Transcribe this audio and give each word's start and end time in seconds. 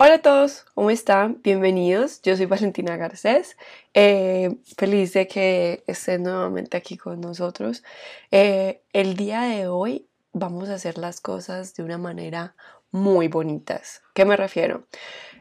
Hola 0.00 0.14
a 0.14 0.22
todos, 0.22 0.64
¿cómo 0.74 0.90
están? 0.90 1.42
Bienvenidos. 1.42 2.22
Yo 2.22 2.36
soy 2.36 2.46
Valentina 2.46 2.96
Garcés. 2.96 3.56
Eh, 3.94 4.56
feliz 4.76 5.12
de 5.12 5.26
que 5.26 5.82
estén 5.88 6.22
nuevamente 6.22 6.76
aquí 6.76 6.96
con 6.96 7.20
nosotros. 7.20 7.82
Eh, 8.30 8.80
el 8.92 9.16
día 9.16 9.40
de 9.40 9.66
hoy 9.66 10.06
vamos 10.32 10.68
a 10.68 10.74
hacer 10.74 10.98
las 10.98 11.20
cosas 11.20 11.74
de 11.74 11.82
una 11.82 11.98
manera 11.98 12.54
muy 12.92 13.26
bonitas. 13.26 14.02
¿Qué 14.14 14.24
me 14.24 14.36
refiero? 14.36 14.86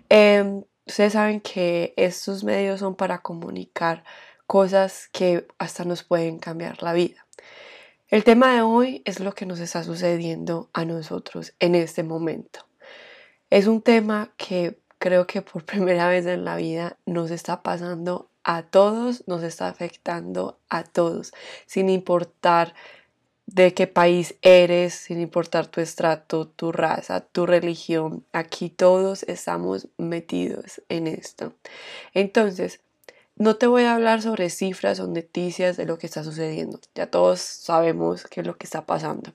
Em, 0.10 0.64
ustedes 0.88 1.14
saben 1.14 1.40
que 1.40 1.94
estos 1.96 2.44
medios 2.44 2.80
son 2.80 2.96
para 2.96 3.20
comunicar 3.20 4.04
cosas 4.48 5.08
que 5.12 5.46
hasta 5.60 5.86
nos 5.86 6.04
pueden 6.04 6.40
cambiar 6.40 6.82
la 6.82 6.94
vida. 6.94 7.28
El 8.08 8.24
tema 8.24 8.56
de 8.56 8.64
hoy 8.64 9.04
es 9.06 9.20
lo 9.20 9.34
que 9.36 9.46
nos 9.46 9.60
está 9.60 9.84
sucediendo 9.84 10.72
a 10.74 10.84
nosotros 10.84 11.54
en 11.60 11.76
este 11.76 12.02
momento. 12.02 12.67
Es 13.50 13.68
un 13.68 13.82
tema 13.82 14.34
que 14.36 14.80
creo 14.98 15.26
que 15.26 15.42
por 15.42 15.64
primera 15.66 16.10
vez 16.10 16.26
en 16.26 16.46
la 16.46 16.56
vida 16.56 16.98
nos 17.06 17.32
está 17.32 17.64
pasando 17.64 18.30
a 18.44 18.64
todos, 18.64 19.24
nos 19.28 19.44
está 19.44 19.68
afectando 19.68 20.60
a 20.70 20.84
todos, 20.84 21.34
sin 21.66 21.90
importar 21.90 22.74
de 23.46 23.74
qué 23.74 23.88
país 23.88 24.36
eres, 24.42 24.94
sin 24.94 25.22
importar 25.22 25.68
tu 25.68 25.80
estrato, 25.80 26.48
tu 26.50 26.72
raza, 26.74 27.22
tu 27.22 27.46
religión. 27.46 28.26
Aquí 28.34 28.70
todos 28.70 29.24
estamos 29.24 29.88
metidos 29.98 30.82
en 30.90 31.08
esto. 31.08 31.54
Entonces, 32.14 32.82
no 33.38 33.56
te 33.56 33.68
voy 33.68 33.84
a 33.84 33.96
hablar 33.96 34.22
sobre 34.22 34.50
cifras 34.50 35.00
o 35.00 35.08
noticias 35.08 35.78
de 35.78 35.86
lo 35.86 35.98
que 35.98 36.08
está 36.08 36.24
sucediendo. 36.24 36.80
Ya 36.96 37.10
todos 37.10 37.40
sabemos 37.40 38.26
qué 38.26 38.42
es 38.42 38.48
lo 38.48 38.58
que 38.58 38.66
está 38.66 38.86
pasando. 38.86 39.34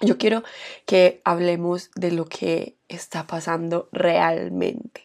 Yo 0.00 0.18
quiero 0.18 0.42
que 0.86 1.20
hablemos 1.24 1.90
de 1.94 2.10
lo 2.10 2.26
que 2.26 2.76
está 2.88 3.26
pasando 3.26 3.88
realmente. 3.92 5.02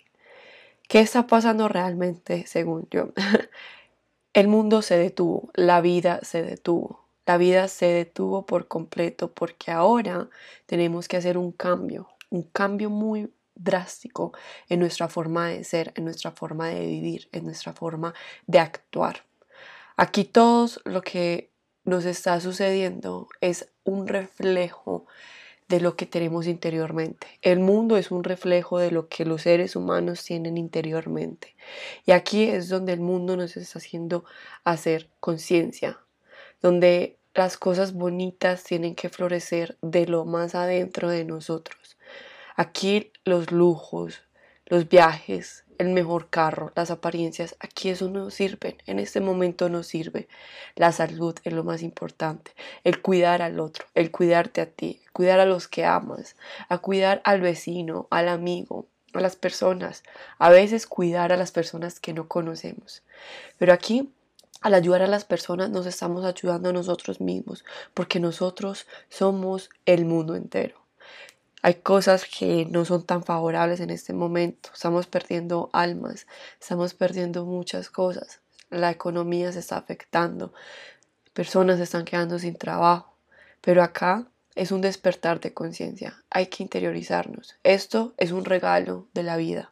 ¿Qué 0.88 1.00
está 1.00 1.28
pasando 1.28 1.68
realmente 1.68 2.46
según 2.48 2.88
yo? 2.90 3.10
El 4.34 4.48
mundo 4.48 4.82
se 4.82 4.98
detuvo, 4.98 5.50
la 5.54 5.82
vida 5.82 6.20
se 6.24 6.44
detuvo. 6.44 7.06
La 7.26 7.38
vida 7.38 7.68
se 7.68 7.86
detuvo 7.86 8.46
por 8.46 8.68
completo 8.68 9.32
porque 9.32 9.72
ahora 9.72 10.30
tenemos 10.66 11.08
que 11.08 11.18
hacer 11.18 11.38
un 11.38 11.52
cambio, 11.52 12.10
un 12.30 12.44
cambio 12.44 12.90
muy 12.90 13.32
drástico 13.54 14.34
en 14.68 14.80
nuestra 14.80 15.10
forma 15.10 15.50
de 15.50 15.64
ser, 15.64 15.94
en 15.96 16.06
nuestra 16.06 16.32
forma 16.32 16.70
de 16.70 16.86
vivir, 16.86 17.30
en 17.32 17.46
nuestra 17.46 17.74
forma 17.74 18.14
de 18.48 18.60
actuar. 18.60 19.26
Aquí 19.96 20.24
todos 20.24 20.82
lo 20.86 21.02
que 21.02 21.52
nos 21.84 22.06
está 22.06 22.40
sucediendo 22.40 23.28
es 23.42 23.70
un 23.90 24.08
reflejo 24.08 25.06
de 25.68 25.80
lo 25.80 25.96
que 25.96 26.06
tenemos 26.08 26.48
interiormente. 26.48 27.28
El 27.42 27.60
mundo 27.60 27.98
es 27.98 28.10
un 28.12 28.24
reflejo 28.24 28.80
de 28.80 28.92
lo 28.92 29.08
que 29.08 29.24
los 29.24 29.44
seres 29.44 29.76
humanos 29.76 30.24
tienen 30.24 30.58
interiormente. 30.58 31.56
Y 32.06 32.12
aquí 32.12 32.44
es 32.44 32.70
donde 32.70 32.94
el 32.94 33.00
mundo 33.00 33.38
nos 33.38 33.56
está 33.56 33.78
haciendo 33.78 34.26
hacer 34.64 35.10
conciencia, 35.20 36.00
donde 36.62 37.18
las 37.36 37.58
cosas 37.58 37.94
bonitas 37.94 38.64
tienen 38.64 38.96
que 38.96 39.10
florecer 39.10 39.78
de 39.82 40.08
lo 40.08 40.26
más 40.26 40.56
adentro 40.56 41.10
de 41.10 41.24
nosotros. 41.24 41.98
Aquí 42.56 43.12
los 43.24 43.52
lujos, 43.52 44.24
los 44.66 44.90
viajes, 44.90 45.66
el 45.80 45.90
mejor 45.90 46.30
carro, 46.30 46.72
las 46.76 46.92
apariencias, 46.92 47.56
aquí 47.60 47.90
eso 47.90 48.10
no 48.10 48.30
sirve, 48.30 48.78
en 48.86 49.00
este 49.00 49.22
momento 49.22 49.70
no 49.70 49.82
sirve. 49.82 50.28
La 50.76 50.92
salud 50.92 51.36
es 51.44 51.54
lo 51.54 51.64
más 51.64 51.82
importante, 51.82 52.52
el 52.84 53.02
cuidar 53.02 53.42
al 53.42 53.60
otro, 53.60 53.86
el 53.96 54.12
cuidarte 54.12 54.62
a 54.62 54.68
ti, 54.68 55.02
cuidar 55.14 55.40
a 55.40 55.46
los 55.46 55.68
que 55.68 55.86
amas, 55.86 56.36
a 56.68 56.78
cuidar 56.78 57.22
al 57.24 57.42
vecino, 57.42 58.08
al 58.12 58.28
amigo, 58.28 58.88
a 59.14 59.22
las 59.22 59.38
personas, 59.38 60.04
a 60.38 60.50
veces 60.50 60.86
cuidar 60.86 61.32
a 61.32 61.38
las 61.38 61.52
personas 61.52 62.00
que 62.00 62.14
no 62.14 62.28
conocemos. 62.28 63.02
Pero 63.58 63.74
aquí 63.74 64.12
al 64.62 64.74
ayudar 64.74 65.02
a 65.02 65.08
las 65.08 65.24
personas 65.24 65.70
nos 65.70 65.86
estamos 65.86 66.26
ayudando 66.26 66.70
a 66.70 66.74
nosotros 66.74 67.22
mismos, 67.22 67.64
porque 67.94 68.20
nosotros 68.20 68.86
somos 69.08 69.70
el 69.86 70.04
mundo 70.04 70.36
entero. 70.36 70.79
Hay 71.62 71.76
cosas 71.76 72.26
que 72.26 72.66
no 72.66 72.86
son 72.86 73.06
tan 73.06 73.24
favorables 73.24 73.80
en 73.80 73.90
este 73.90 74.14
momento. 74.14 74.70
Estamos 74.74 75.08
perdiendo 75.08 75.70
almas, 75.74 76.26
estamos 76.60 76.94
perdiendo 76.94 77.46
muchas 77.46 77.90
cosas. 77.90 78.40
La 78.70 78.92
economía 78.92 79.52
se 79.52 79.60
está 79.60 79.78
afectando, 79.78 80.54
personas 81.34 81.80
están 81.80 82.06
quedando 82.06 82.40
sin 82.40 82.56
trabajo. 82.56 83.14
Pero 83.62 83.84
acá 83.84 84.26
es 84.56 84.72
un 84.72 84.82
despertar 84.82 85.40
de 85.40 85.54
conciencia. 85.54 86.24
Hay 86.30 86.48
que 86.48 86.64
interiorizarnos. 86.64 87.56
Esto 87.64 88.14
es 88.18 88.32
un 88.32 88.46
regalo 88.46 89.08
de 89.14 89.24
la 89.24 89.38
vida. 89.38 89.72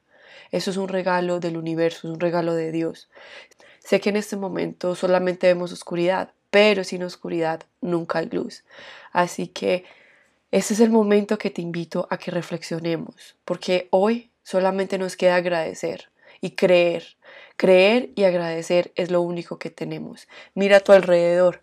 Eso 0.51 0.71
es 0.71 0.77
un 0.77 0.87
regalo 0.87 1.39
del 1.39 1.57
universo, 1.57 2.07
es 2.07 2.13
un 2.13 2.19
regalo 2.19 2.53
de 2.53 2.71
Dios. 2.71 3.09
Sé 3.79 3.99
que 4.01 4.09
en 4.09 4.17
este 4.17 4.35
momento 4.35 4.95
solamente 4.95 5.47
vemos 5.47 5.71
oscuridad, 5.71 6.31
pero 6.51 6.83
sin 6.83 7.03
oscuridad 7.03 7.63
nunca 7.81 8.19
hay 8.19 8.29
luz. 8.29 8.63
Así 9.11 9.47
que 9.47 9.85
este 10.57 10.73
es 10.73 10.79
el 10.79 10.89
momento 10.89 11.37
que 11.37 11.51
te 11.51 11.61
invito 11.61 12.07
a 12.09 12.17
que 12.17 12.31
reflexionemos, 12.31 13.35
porque 13.45 13.87
hoy 13.91 14.31
solamente 14.43 14.97
nos 14.97 15.15
queda 15.15 15.35
agradecer 15.35 16.09
y 16.41 16.51
creer. 16.51 17.17
Creer 17.57 18.09
y 18.15 18.23
agradecer 18.23 18.91
es 18.95 19.11
lo 19.11 19.21
único 19.21 19.59
que 19.59 19.69
tenemos. 19.69 20.27
Mira 20.55 20.77
a 20.77 20.79
tu 20.79 20.93
alrededor, 20.93 21.61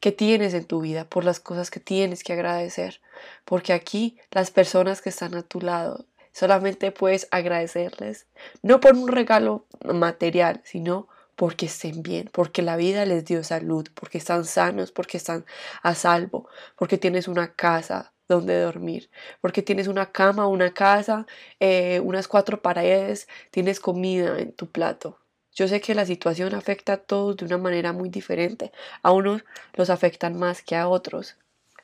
qué 0.00 0.12
tienes 0.12 0.52
en 0.52 0.64
tu 0.64 0.80
vida, 0.82 1.04
por 1.04 1.24
las 1.24 1.40
cosas 1.40 1.70
que 1.70 1.80
tienes 1.80 2.22
que 2.22 2.34
agradecer, 2.34 3.00
porque 3.46 3.72
aquí 3.72 4.18
las 4.30 4.50
personas 4.50 5.00
que 5.00 5.08
están 5.08 5.34
a 5.34 5.42
tu 5.42 5.60
lado 5.60 6.04
solamente 6.32 6.90
puedes 6.90 7.28
agradecerles, 7.30 8.26
no 8.62 8.80
por 8.80 8.94
un 8.94 9.08
regalo 9.08 9.64
material, 9.84 10.60
sino 10.64 11.08
porque 11.36 11.66
estén 11.66 12.02
bien, 12.02 12.28
porque 12.32 12.62
la 12.62 12.76
vida 12.76 13.06
les 13.06 13.24
dio 13.24 13.44
salud, 13.44 13.88
porque 13.94 14.18
están 14.18 14.44
sanos, 14.44 14.92
porque 14.92 15.16
están 15.16 15.44
a 15.82 15.94
salvo, 15.94 16.48
porque 16.76 16.98
tienes 16.98 17.28
una 17.28 17.54
casa, 17.54 18.13
donde 18.28 18.60
dormir, 18.60 19.10
porque 19.40 19.62
tienes 19.62 19.88
una 19.88 20.12
cama, 20.12 20.46
una 20.48 20.72
casa, 20.72 21.26
eh, 21.60 22.00
unas 22.00 22.28
cuatro 22.28 22.62
paredes, 22.62 23.28
tienes 23.50 23.80
comida 23.80 24.38
en 24.38 24.52
tu 24.52 24.70
plato. 24.70 25.18
Yo 25.54 25.68
sé 25.68 25.80
que 25.80 25.94
la 25.94 26.04
situación 26.04 26.54
afecta 26.54 26.94
a 26.94 26.96
todos 26.96 27.36
de 27.36 27.44
una 27.44 27.58
manera 27.58 27.92
muy 27.92 28.08
diferente. 28.08 28.72
A 29.02 29.12
unos 29.12 29.44
los 29.74 29.88
afectan 29.88 30.36
más 30.36 30.62
que 30.62 30.74
a 30.74 30.88
otros, 30.88 31.36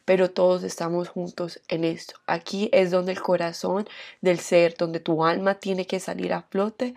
pero 0.05 0.31
todos 0.31 0.65
estamos 0.65 1.09
juntos 1.09 1.61
en 1.69 1.85
esto. 1.85 2.15
Aquí 2.27 2.69
es 2.73 2.91
donde 2.91 3.13
el 3.13 3.23
corazón 3.23 3.89
del 4.21 4.41
ser, 4.41 4.75
donde 4.77 4.99
tu 4.99 5.25
alma 5.25 5.55
tiene 5.55 5.87
que 5.87 6.01
salir 6.01 6.33
a 6.33 6.43
flote, 6.43 6.95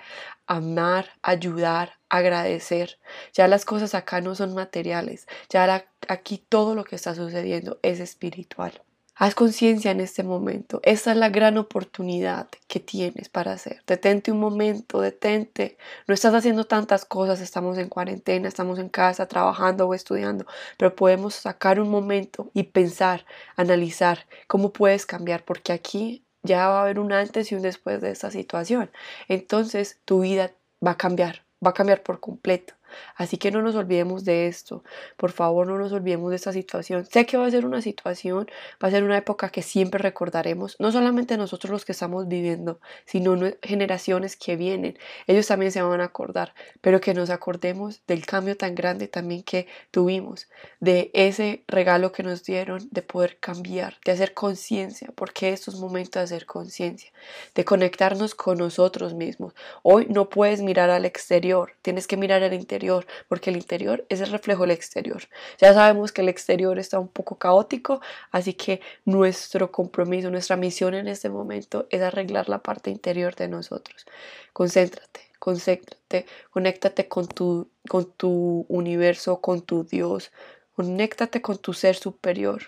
amar, 0.47 1.09
ayudar, 1.21 1.99
agradecer. 2.09 2.97
Ya 3.33 3.47
las 3.47 3.65
cosas 3.65 3.93
acá 3.93 4.21
no 4.21 4.33
son 4.33 4.55
materiales, 4.55 5.27
ya 5.49 5.85
aquí 6.07 6.43
todo 6.49 6.73
lo 6.73 6.83
que 6.85 6.95
está 6.95 7.13
sucediendo 7.13 7.79
es 7.83 7.99
espiritual. 7.99 8.81
Haz 9.15 9.35
conciencia 9.35 9.91
en 9.91 9.99
este 9.99 10.23
momento. 10.23 10.79
Esta 10.83 11.11
es 11.11 11.17
la 11.17 11.29
gran 11.29 11.59
oportunidad 11.59 12.47
que 12.67 12.79
tienes 12.79 13.29
para 13.29 13.51
hacer. 13.51 13.83
Detente 13.85 14.31
un 14.31 14.39
momento, 14.39 15.01
detente. 15.01 15.77
No 16.07 16.15
estás 16.15 16.33
haciendo 16.33 16.65
tantas 16.65 17.05
cosas, 17.05 17.39
estamos 17.39 17.77
en 17.77 17.89
cuarentena, 17.89 18.47
estamos 18.47 18.79
en 18.79 18.89
casa 18.89 19.27
trabajando 19.27 19.87
o 19.87 19.93
estudiando, 19.93 20.47
pero 20.77 20.95
podemos 20.95 21.35
sacar 21.35 21.79
un 21.79 21.91
momento 21.91 22.49
y 22.55 22.63
pensar, 22.63 23.25
analizar 23.55 24.25
cómo 24.47 24.73
puedes 24.73 25.05
cambiar, 25.05 25.45
porque 25.45 25.73
aquí 25.73 26.25
ya 26.41 26.67
va 26.67 26.79
a 26.79 26.81
haber 26.81 26.97
un 26.97 27.13
antes 27.13 27.51
y 27.51 27.55
un 27.55 27.61
después 27.61 28.01
de 28.01 28.09
esta 28.09 28.31
situación. 28.31 28.89
Entonces 29.27 29.99
tu 30.05 30.21
vida 30.21 30.53
va 30.85 30.91
a 30.91 30.97
cambiar, 30.97 31.43
va 31.63 31.69
a 31.69 31.73
cambiar 31.75 32.01
por 32.01 32.19
completo. 32.19 32.73
Así 33.15 33.37
que 33.37 33.51
no 33.51 33.61
nos 33.61 33.75
olvidemos 33.75 34.25
de 34.25 34.47
esto. 34.47 34.83
Por 35.17 35.31
favor, 35.31 35.67
no 35.67 35.77
nos 35.77 35.91
olvidemos 35.91 36.29
de 36.29 36.35
esta 36.35 36.53
situación. 36.53 37.05
Sé 37.05 37.25
que 37.25 37.37
va 37.37 37.45
a 37.45 37.51
ser 37.51 37.65
una 37.65 37.81
situación, 37.81 38.47
va 38.83 38.87
a 38.87 38.91
ser 38.91 39.03
una 39.03 39.17
época 39.17 39.49
que 39.49 39.61
siempre 39.61 39.99
recordaremos, 39.99 40.75
no 40.79 40.91
solamente 40.91 41.37
nosotros 41.37 41.71
los 41.71 41.85
que 41.85 41.91
estamos 41.91 42.27
viviendo, 42.27 42.79
sino 43.05 43.37
generaciones 43.61 44.35
que 44.35 44.55
vienen. 44.55 44.97
Ellos 45.27 45.47
también 45.47 45.71
se 45.71 45.81
van 45.81 46.01
a 46.01 46.05
acordar, 46.05 46.53
pero 46.81 47.01
que 47.01 47.13
nos 47.13 47.29
acordemos 47.29 48.01
del 48.07 48.25
cambio 48.25 48.55
tan 48.57 48.75
grande 48.75 49.07
también 49.07 49.43
que 49.43 49.67
tuvimos, 49.91 50.47
de 50.79 51.11
ese 51.13 51.63
regalo 51.67 52.11
que 52.11 52.23
nos 52.23 52.43
dieron 52.43 52.87
de 52.91 53.01
poder 53.01 53.37
cambiar, 53.39 53.97
de 54.05 54.11
hacer 54.11 54.33
conciencia, 54.33 55.11
porque 55.15 55.49
estos 55.49 55.79
momentos 55.79 56.13
de 56.13 56.21
hacer 56.21 56.45
conciencia, 56.45 57.11
de 57.55 57.65
conectarnos 57.65 58.35
con 58.35 58.57
nosotros 58.57 59.13
mismos. 59.13 59.53
Hoy 59.81 60.07
no 60.09 60.29
puedes 60.29 60.61
mirar 60.61 60.89
al 60.89 61.05
exterior, 61.05 61.73
tienes 61.81 62.07
que 62.07 62.17
mirar 62.17 62.43
al 62.43 62.53
interior 62.53 62.82
porque 63.27 63.49
el 63.49 63.57
interior 63.57 64.05
es 64.09 64.21
el 64.21 64.31
reflejo 64.31 64.61
del 64.61 64.71
exterior. 64.71 65.23
Ya 65.59 65.73
sabemos 65.73 66.11
que 66.11 66.21
el 66.21 66.29
exterior 66.29 66.79
está 66.79 66.99
un 66.99 67.07
poco 67.07 67.37
caótico, 67.37 68.01
así 68.31 68.53
que 68.53 68.81
nuestro 69.05 69.71
compromiso, 69.71 70.29
nuestra 70.29 70.57
misión 70.57 70.93
en 70.93 71.07
este 71.07 71.29
momento 71.29 71.87
es 71.89 72.01
arreglar 72.01 72.49
la 72.49 72.59
parte 72.59 72.89
interior 72.89 73.35
de 73.35 73.47
nosotros. 73.47 74.05
Concéntrate, 74.53 75.21
concéntrate, 75.39 76.25
conéctate 76.51 77.07
con 77.07 77.27
tu, 77.27 77.69
con 77.89 78.11
tu 78.11 78.65
universo, 78.69 79.41
con 79.41 79.61
tu 79.61 79.83
Dios, 79.83 80.31
conéctate 80.75 81.41
con 81.41 81.57
tu 81.57 81.73
ser 81.73 81.95
superior 81.95 82.61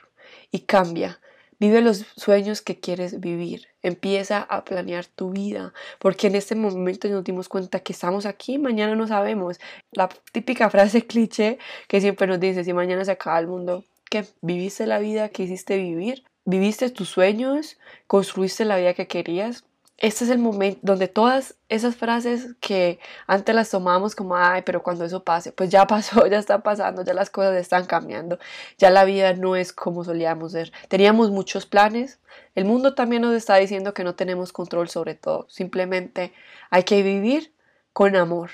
y 0.51 0.61
cambia. 0.61 1.19
Vive 1.59 1.81
los 1.81 2.05
sueños 2.17 2.61
que 2.61 2.79
quieres 2.79 3.19
vivir. 3.19 3.67
Empieza 3.81 4.41
a 4.41 4.65
planear 4.65 5.05
tu 5.05 5.31
vida, 5.31 5.73
porque 5.99 6.27
en 6.27 6.35
este 6.35 6.55
momento 6.55 7.07
nos 7.07 7.23
dimos 7.23 7.49
cuenta 7.49 7.79
que 7.79 7.93
estamos 7.93 8.25
aquí, 8.25 8.57
mañana 8.57 8.95
no 8.95 9.07
sabemos. 9.07 9.59
La 9.91 10.09
típica 10.31 10.69
frase 10.69 11.01
cliché 11.07 11.59
que 11.87 12.01
siempre 12.01 12.27
nos 12.27 12.39
dice, 12.39 12.63
si 12.63 12.73
mañana 12.73 13.05
se 13.05 13.11
acaba 13.11 13.39
el 13.39 13.47
mundo, 13.47 13.83
¿qué? 14.09 14.25
¿Viviste 14.41 14.85
la 14.85 14.99
vida 14.99 15.29
que 15.29 15.43
hiciste 15.43 15.77
vivir? 15.77 16.23
¿Viviste 16.45 16.89
tus 16.89 17.09
sueños? 17.09 17.77
¿Construiste 18.07 18.65
la 18.65 18.77
vida 18.77 18.93
que 18.93 19.07
querías? 19.07 19.65
Este 19.97 20.25
es 20.25 20.29
el 20.29 20.39
momento 20.39 20.79
donde 20.83 21.07
todas 21.07 21.55
esas 21.69 21.95
frases 21.95 22.55
que 22.59 22.99
antes 23.27 23.55
las 23.55 23.69
tomábamos 23.69 24.13
como, 24.15 24.35
ay, 24.35 24.61
pero 24.65 24.83
cuando 24.83 25.05
eso 25.05 25.23
pase, 25.23 25.51
pues 25.53 25.69
ya 25.69 25.87
pasó, 25.87 26.27
ya 26.27 26.37
está 26.37 26.59
pasando, 26.63 27.03
ya 27.03 27.13
las 27.13 27.29
cosas 27.29 27.55
están 27.55 27.85
cambiando, 27.85 28.37
ya 28.77 28.89
la 28.89 29.05
vida 29.05 29.33
no 29.33 29.55
es 29.55 29.71
como 29.73 30.03
solíamos 30.03 30.51
ser. 30.51 30.71
Teníamos 30.89 31.31
muchos 31.31 31.65
planes, 31.65 32.19
el 32.55 32.65
mundo 32.65 32.93
también 32.95 33.21
nos 33.21 33.35
está 33.35 33.55
diciendo 33.55 33.93
que 33.93 34.03
no 34.03 34.15
tenemos 34.15 34.51
control 34.51 34.89
sobre 34.89 35.15
todo, 35.15 35.47
simplemente 35.49 36.33
hay 36.69 36.83
que 36.83 37.01
vivir 37.01 37.53
con 37.93 38.15
amor, 38.15 38.51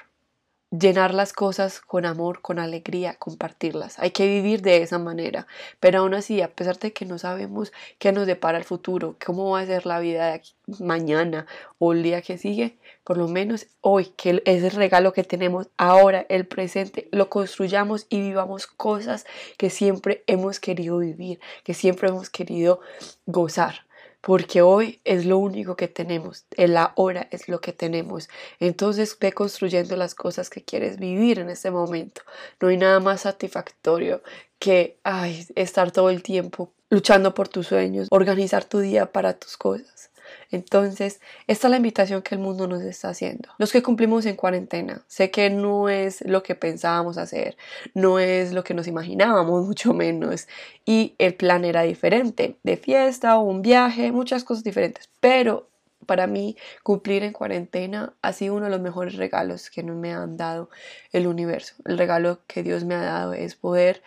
llenar 0.72 1.14
las 1.14 1.34
cosas 1.34 1.82
con 1.82 2.06
amor, 2.06 2.42
con 2.42 2.58
alegría, 2.58 3.16
compartirlas. 3.16 4.00
Hay 4.00 4.12
que 4.12 4.26
vivir 4.26 4.62
de 4.62 4.82
esa 4.82 4.98
manera. 5.00 5.46
Pero 5.80 6.00
aún 6.00 6.14
así, 6.14 6.42
a 6.42 6.50
pesar 6.50 6.80
de 6.80 6.94
que 6.94 7.06
no 7.06 7.18
sabemos 7.18 7.74
qué 8.00 8.12
nos 8.12 8.26
depara 8.26 8.58
el 8.58 8.64
futuro, 8.64 9.16
cómo 9.24 9.52
va 9.52 9.60
a 9.60 9.66
ser 9.66 9.86
la 9.86 10.00
vida 10.00 10.32
de 10.32 10.42
mañana 10.80 11.46
o 11.78 11.92
el 11.92 12.04
día 12.04 12.22
que 12.22 12.38
sigue, 12.38 12.78
por 13.04 13.18
lo 13.18 13.28
menos 13.28 13.68
hoy, 13.82 14.06
que 14.16 14.42
es 14.46 14.64
el 14.64 14.72
regalo 14.72 15.12
que 15.12 15.24
tenemos 15.24 15.68
ahora, 15.78 16.26
el 16.30 16.48
presente, 16.48 17.10
lo 17.12 17.30
construyamos 17.30 18.06
y 18.10 18.22
vivamos 18.22 18.68
cosas 18.68 19.26
que 19.58 19.70
siempre 19.70 20.24
hemos 20.28 20.60
querido 20.60 21.00
vivir, 21.00 21.40
que 21.64 21.74
siempre 21.74 22.10
hemos 22.10 22.30
querido 22.30 22.80
gozar 23.26 23.86
porque 24.22 24.62
hoy 24.62 25.02
es 25.04 25.26
lo 25.26 25.38
único 25.40 25.76
que 25.76 25.88
tenemos, 25.88 26.46
en 26.52 26.76
la 26.76 26.94
hora 26.96 27.28
es 27.32 27.50
lo 27.50 27.60
que 27.60 27.74
tenemos. 27.74 28.30
Entonces 28.60 29.18
ve 29.20 29.34
construyendo 29.34 29.96
las 29.96 30.16
cosas 30.16 30.50
que 30.50 30.64
quieres 30.64 31.00
vivir 31.00 31.40
en 31.40 31.50
este 31.50 31.72
momento. 31.72 32.22
No 32.60 32.68
hay 32.68 32.78
nada 32.78 33.00
más 33.00 33.22
satisfactorio 33.22 34.22
que 34.60 34.98
ay, 35.04 35.48
estar 35.56 35.92
todo 35.92 36.12
el 36.12 36.22
tiempo 36.22 36.72
luchando 36.92 37.34
por 37.34 37.48
tus 37.48 37.68
sueños, 37.68 38.08
organizar 38.12 38.64
tu 38.66 38.80
día 38.80 39.12
para 39.12 39.34
tus 39.34 39.58
cosas. 39.58 40.11
Entonces, 40.52 41.22
esta 41.48 41.68
es 41.68 41.72
la 41.72 41.78
invitación 41.78 42.22
que 42.22 42.36
el 42.36 42.42
mundo 42.42 42.68
nos 42.68 42.82
está 42.82 43.10
haciendo. 43.10 43.50
Los 43.58 43.72
que 43.72 43.82
cumplimos 43.82 44.26
en 44.26 44.36
cuarentena, 44.36 45.04
sé 45.08 45.32
que 45.32 45.50
no 45.50 45.90
es 45.90 46.22
lo 46.22 46.44
que 46.44 46.56
pensábamos 46.56 47.18
hacer, 47.18 47.58
no 47.94 48.20
es 48.20 48.54
lo 48.54 48.64
que 48.64 48.74
nos 48.74 48.88
imaginábamos, 48.88 49.66
mucho 49.68 49.94
menos, 49.94 50.48
y 50.86 51.16
el 51.18 51.36
plan 51.36 51.66
era 51.66 51.84
diferente, 51.84 52.58
de 52.64 52.78
fiesta 52.78 53.38
o 53.38 53.44
un 53.44 53.62
viaje, 53.62 54.12
muchas 54.12 54.44
cosas 54.44 54.64
diferentes, 54.64 55.10
pero 55.20 55.72
para 56.06 56.28
mí 56.28 56.58
cumplir 56.84 57.24
en 57.24 57.34
cuarentena 57.34 58.14
ha 58.22 58.34
sido 58.34 58.56
uno 58.56 58.66
de 58.66 58.72
los 58.72 58.82
mejores 58.82 59.16
regalos 59.16 59.70
que 59.70 59.84
me 59.84 60.14
han 60.14 60.38
dado 60.38 60.70
el 61.12 61.28
universo. 61.28 61.76
El 61.86 61.98
regalo 61.98 62.40
que 62.48 62.64
Dios 62.64 62.84
me 62.86 62.96
ha 62.96 63.02
dado 63.02 63.34
es 63.34 63.56
poder 63.56 64.02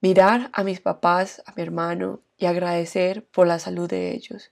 mirar 0.00 0.50
a 0.52 0.64
mis 0.64 0.80
papás, 0.80 1.42
a 1.46 1.52
mi 1.56 1.62
hermano 1.62 2.20
y 2.36 2.46
agradecer 2.46 3.24
por 3.26 3.46
la 3.46 3.58
salud 3.58 3.88
de 3.88 4.12
ellos 4.12 4.50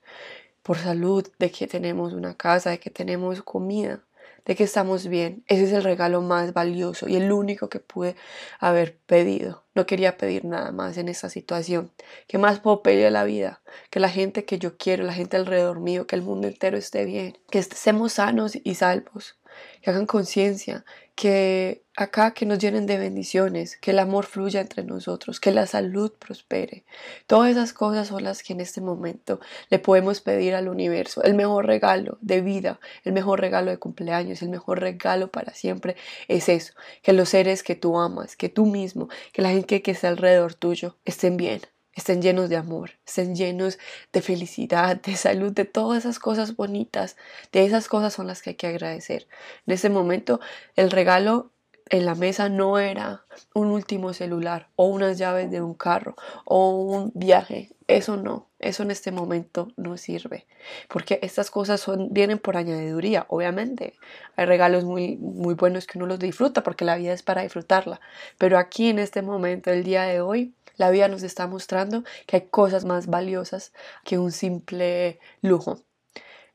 por 0.63 0.77
salud, 0.77 1.27
de 1.39 1.51
que 1.51 1.67
tenemos 1.67 2.13
una 2.13 2.35
casa, 2.35 2.71
de 2.71 2.79
que 2.79 2.89
tenemos 2.89 3.43
comida, 3.43 4.01
de 4.45 4.55
que 4.55 4.63
estamos 4.63 5.07
bien. 5.07 5.43
Ese 5.47 5.65
es 5.65 5.73
el 5.73 5.83
regalo 5.83 6.21
más 6.21 6.53
valioso 6.53 7.07
y 7.07 7.15
el 7.15 7.31
único 7.31 7.69
que 7.69 7.79
pude 7.79 8.15
haber 8.59 8.97
pedido. 9.05 9.63
No 9.75 9.85
quería 9.85 10.17
pedir 10.17 10.45
nada 10.45 10.71
más 10.71 10.97
en 10.97 11.09
esta 11.09 11.29
situación. 11.29 11.91
¿Qué 12.27 12.37
más 12.37 12.59
puedo 12.59 12.81
pedir 12.81 13.05
a 13.05 13.11
la 13.11 13.23
vida? 13.23 13.61
Que 13.89 13.99
la 13.99 14.09
gente 14.09 14.45
que 14.45 14.57
yo 14.57 14.77
quiero, 14.77 15.03
la 15.03 15.13
gente 15.13 15.37
alrededor 15.37 15.79
mío, 15.79 16.07
que 16.07 16.15
el 16.15 16.21
mundo 16.21 16.47
entero 16.47 16.77
esté 16.77 17.05
bien, 17.05 17.37
que 17.49 17.59
estemos 17.59 18.13
sanos 18.13 18.57
y 18.63 18.75
salvos 18.75 19.37
que 19.81 19.89
hagan 19.89 20.05
conciencia, 20.05 20.85
que 21.15 21.83
acá 21.95 22.33
que 22.33 22.45
nos 22.45 22.57
llenen 22.57 22.87
de 22.87 22.97
bendiciones, 22.97 23.77
que 23.77 23.91
el 23.91 23.99
amor 23.99 24.25
fluya 24.25 24.61
entre 24.61 24.83
nosotros, 24.83 25.39
que 25.39 25.51
la 25.51 25.67
salud 25.67 26.11
prospere. 26.17 26.85
Todas 27.27 27.51
esas 27.51 27.73
cosas 27.73 28.07
son 28.07 28.23
las 28.23 28.41
que 28.41 28.53
en 28.53 28.61
este 28.61 28.81
momento 28.81 29.39
le 29.69 29.79
podemos 29.79 30.21
pedir 30.21 30.55
al 30.55 30.69
universo. 30.69 31.21
El 31.23 31.35
mejor 31.35 31.67
regalo 31.67 32.17
de 32.21 32.41
vida, 32.41 32.79
el 33.03 33.13
mejor 33.13 33.41
regalo 33.41 33.69
de 33.69 33.77
cumpleaños, 33.77 34.41
el 34.41 34.49
mejor 34.49 34.79
regalo 34.79 35.29
para 35.29 35.53
siempre 35.53 35.95
es 36.27 36.49
eso, 36.49 36.73
que 37.01 37.13
los 37.13 37.29
seres 37.29 37.63
que 37.63 37.75
tú 37.75 37.99
amas, 37.99 38.35
que 38.35 38.49
tú 38.49 38.65
mismo, 38.65 39.09
que 39.31 39.41
la 39.41 39.49
gente 39.49 39.81
que 39.81 39.91
está 39.91 40.07
alrededor 40.07 40.55
tuyo 40.55 40.97
estén 41.05 41.37
bien, 41.37 41.61
estén 41.95 42.21
llenos 42.21 42.49
de 42.49 42.57
amor, 42.57 42.91
estén 43.05 43.35
llenos 43.35 43.77
de 44.11 44.21
felicidad, 44.21 44.97
de 44.97 45.15
salud, 45.15 45.51
de 45.51 45.65
todas 45.65 45.99
esas 45.99 46.19
cosas 46.19 46.55
bonitas. 46.55 47.17
De 47.51 47.65
esas 47.65 47.87
cosas 47.87 48.13
son 48.13 48.27
las 48.27 48.41
que 48.41 48.51
hay 48.51 48.55
que 48.55 48.67
agradecer. 48.67 49.27
En 49.67 49.73
ese 49.73 49.89
momento 49.89 50.39
el 50.75 50.91
regalo 50.91 51.51
en 51.89 52.05
la 52.05 52.15
mesa 52.15 52.49
no 52.49 52.79
era 52.79 53.23
un 53.53 53.67
último 53.67 54.13
celular 54.13 54.67
o 54.75 54.87
unas 54.87 55.17
llaves 55.17 55.51
de 55.51 55.61
un 55.61 55.73
carro 55.73 56.15
o 56.45 56.71
un 56.71 57.11
viaje. 57.13 57.69
Eso 57.87 58.15
no, 58.17 58.47
eso 58.59 58.83
en 58.83 58.91
este 58.91 59.11
momento 59.11 59.67
no 59.75 59.97
sirve. 59.97 60.47
Porque 60.87 61.19
estas 61.21 61.51
cosas 61.51 61.85
vienen 62.09 62.39
por 62.39 62.55
añadiduría, 62.55 63.25
obviamente. 63.27 63.93
Hay 64.37 64.45
regalos 64.45 64.85
muy, 64.85 65.17
muy 65.17 65.53
buenos 65.53 65.85
que 65.85 65.97
uno 65.97 66.07
los 66.07 66.19
disfruta 66.19 66.63
porque 66.63 66.85
la 66.85 66.95
vida 66.95 67.13
es 67.13 67.21
para 67.23 67.43
disfrutarla. 67.43 67.99
Pero 68.37 68.57
aquí 68.57 68.89
en 68.89 68.99
este 68.99 69.21
momento, 69.21 69.69
el 69.69 69.83
día 69.83 70.03
de 70.03 70.21
hoy, 70.21 70.53
la 70.75 70.89
vida 70.89 71.07
nos 71.07 71.23
está 71.23 71.47
mostrando 71.47 72.03
que 72.25 72.37
hay 72.37 72.41
cosas 72.49 72.85
más 72.85 73.07
valiosas 73.07 73.73
que 74.03 74.17
un 74.17 74.31
simple 74.31 75.19
lujo. 75.41 75.79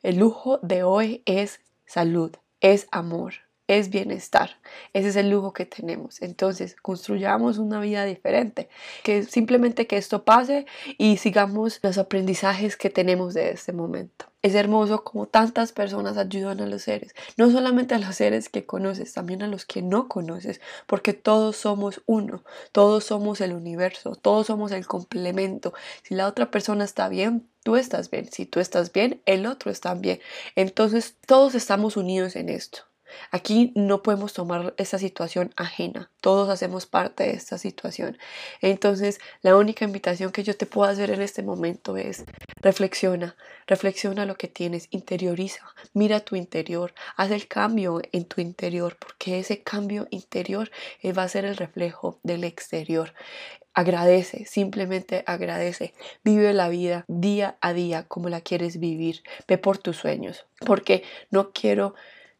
El 0.02 0.16
lujo 0.18 0.58
de 0.62 0.82
hoy 0.82 1.22
es 1.26 1.60
salud, 1.86 2.32
es 2.60 2.86
amor, 2.90 3.34
es 3.66 3.90
bienestar. 3.90 4.58
Ese 4.92 5.08
es 5.08 5.16
el 5.16 5.30
lujo 5.30 5.52
que 5.52 5.66
tenemos. 5.66 6.22
Entonces, 6.22 6.76
construyamos 6.80 7.58
una 7.58 7.80
vida 7.80 8.04
diferente. 8.04 8.68
Que 9.04 9.24
simplemente 9.24 9.86
que 9.86 9.96
esto 9.96 10.24
pase 10.24 10.66
y 10.96 11.18
sigamos 11.18 11.80
los 11.82 11.98
aprendizajes 11.98 12.76
que 12.76 12.90
tenemos 12.90 13.34
de 13.34 13.50
este 13.50 13.72
momento. 13.72 14.27
Es 14.42 14.54
hermoso 14.54 15.02
como 15.02 15.26
tantas 15.26 15.72
personas 15.72 16.16
ayudan 16.16 16.60
a 16.60 16.66
los 16.66 16.82
seres, 16.82 17.12
no 17.36 17.50
solamente 17.50 17.94
a 17.96 17.98
los 17.98 18.14
seres 18.14 18.48
que 18.48 18.64
conoces, 18.66 19.12
también 19.12 19.42
a 19.42 19.48
los 19.48 19.64
que 19.64 19.82
no 19.82 20.08
conoces, 20.08 20.60
porque 20.86 21.12
todos 21.12 21.56
somos 21.56 22.02
uno, 22.06 22.44
todos 22.72 23.04
somos 23.04 23.40
el 23.40 23.52
universo, 23.52 24.14
todos 24.14 24.46
somos 24.46 24.70
el 24.72 24.86
complemento. 24.86 25.74
Si 26.02 26.14
la 26.14 26.28
otra 26.28 26.50
persona 26.52 26.84
está 26.84 27.08
bien, 27.08 27.48
tú 27.64 27.76
estás 27.76 28.10
bien, 28.10 28.30
si 28.30 28.46
tú 28.46 28.60
estás 28.60 28.92
bien, 28.92 29.20
el 29.26 29.44
otro 29.46 29.70
está 29.72 29.94
bien. 29.94 30.20
Entonces 30.54 31.16
todos 31.26 31.54
estamos 31.56 31.96
unidos 31.96 32.36
en 32.36 32.48
esto. 32.48 32.87
Aquí 33.30 33.72
no 33.74 34.02
podemos 34.02 34.32
tomar 34.32 34.74
esta 34.76 34.98
situación 34.98 35.52
ajena. 35.56 36.10
Todos 36.20 36.48
hacemos 36.48 36.86
parte 36.86 37.24
de 37.24 37.32
esta 37.32 37.58
situación. 37.58 38.18
Entonces, 38.60 39.20
la 39.42 39.56
única 39.56 39.84
invitación 39.84 40.32
que 40.32 40.42
yo 40.42 40.56
te 40.56 40.66
puedo 40.66 40.90
hacer 40.90 41.10
en 41.10 41.22
este 41.22 41.42
momento 41.42 41.96
es 41.96 42.24
reflexiona, 42.60 43.36
reflexiona 43.66 44.26
lo 44.26 44.36
que 44.36 44.48
tienes, 44.48 44.88
interioriza, 44.90 45.64
mira 45.92 46.20
tu 46.20 46.36
interior, 46.36 46.94
haz 47.16 47.30
el 47.30 47.46
cambio 47.46 48.00
en 48.12 48.24
tu 48.24 48.40
interior, 48.40 48.96
porque 48.98 49.38
ese 49.38 49.62
cambio 49.62 50.08
interior 50.10 50.70
eh, 51.02 51.12
va 51.12 51.22
a 51.22 51.28
ser 51.28 51.44
el 51.44 51.56
reflejo 51.56 52.18
del 52.22 52.44
exterior. 52.44 53.14
Agradece, 53.74 54.44
simplemente 54.44 55.22
agradece. 55.26 55.94
Vive 56.24 56.52
la 56.52 56.68
vida 56.68 57.04
día 57.06 57.58
a 57.60 57.72
día 57.72 58.08
como 58.08 58.28
la 58.28 58.40
quieres 58.40 58.80
vivir. 58.80 59.22
Ve 59.46 59.56
por 59.56 59.78
tus 59.78 59.96
sueños, 59.96 60.46
porque 60.66 61.04
no 61.30 61.52
quiero 61.52 61.94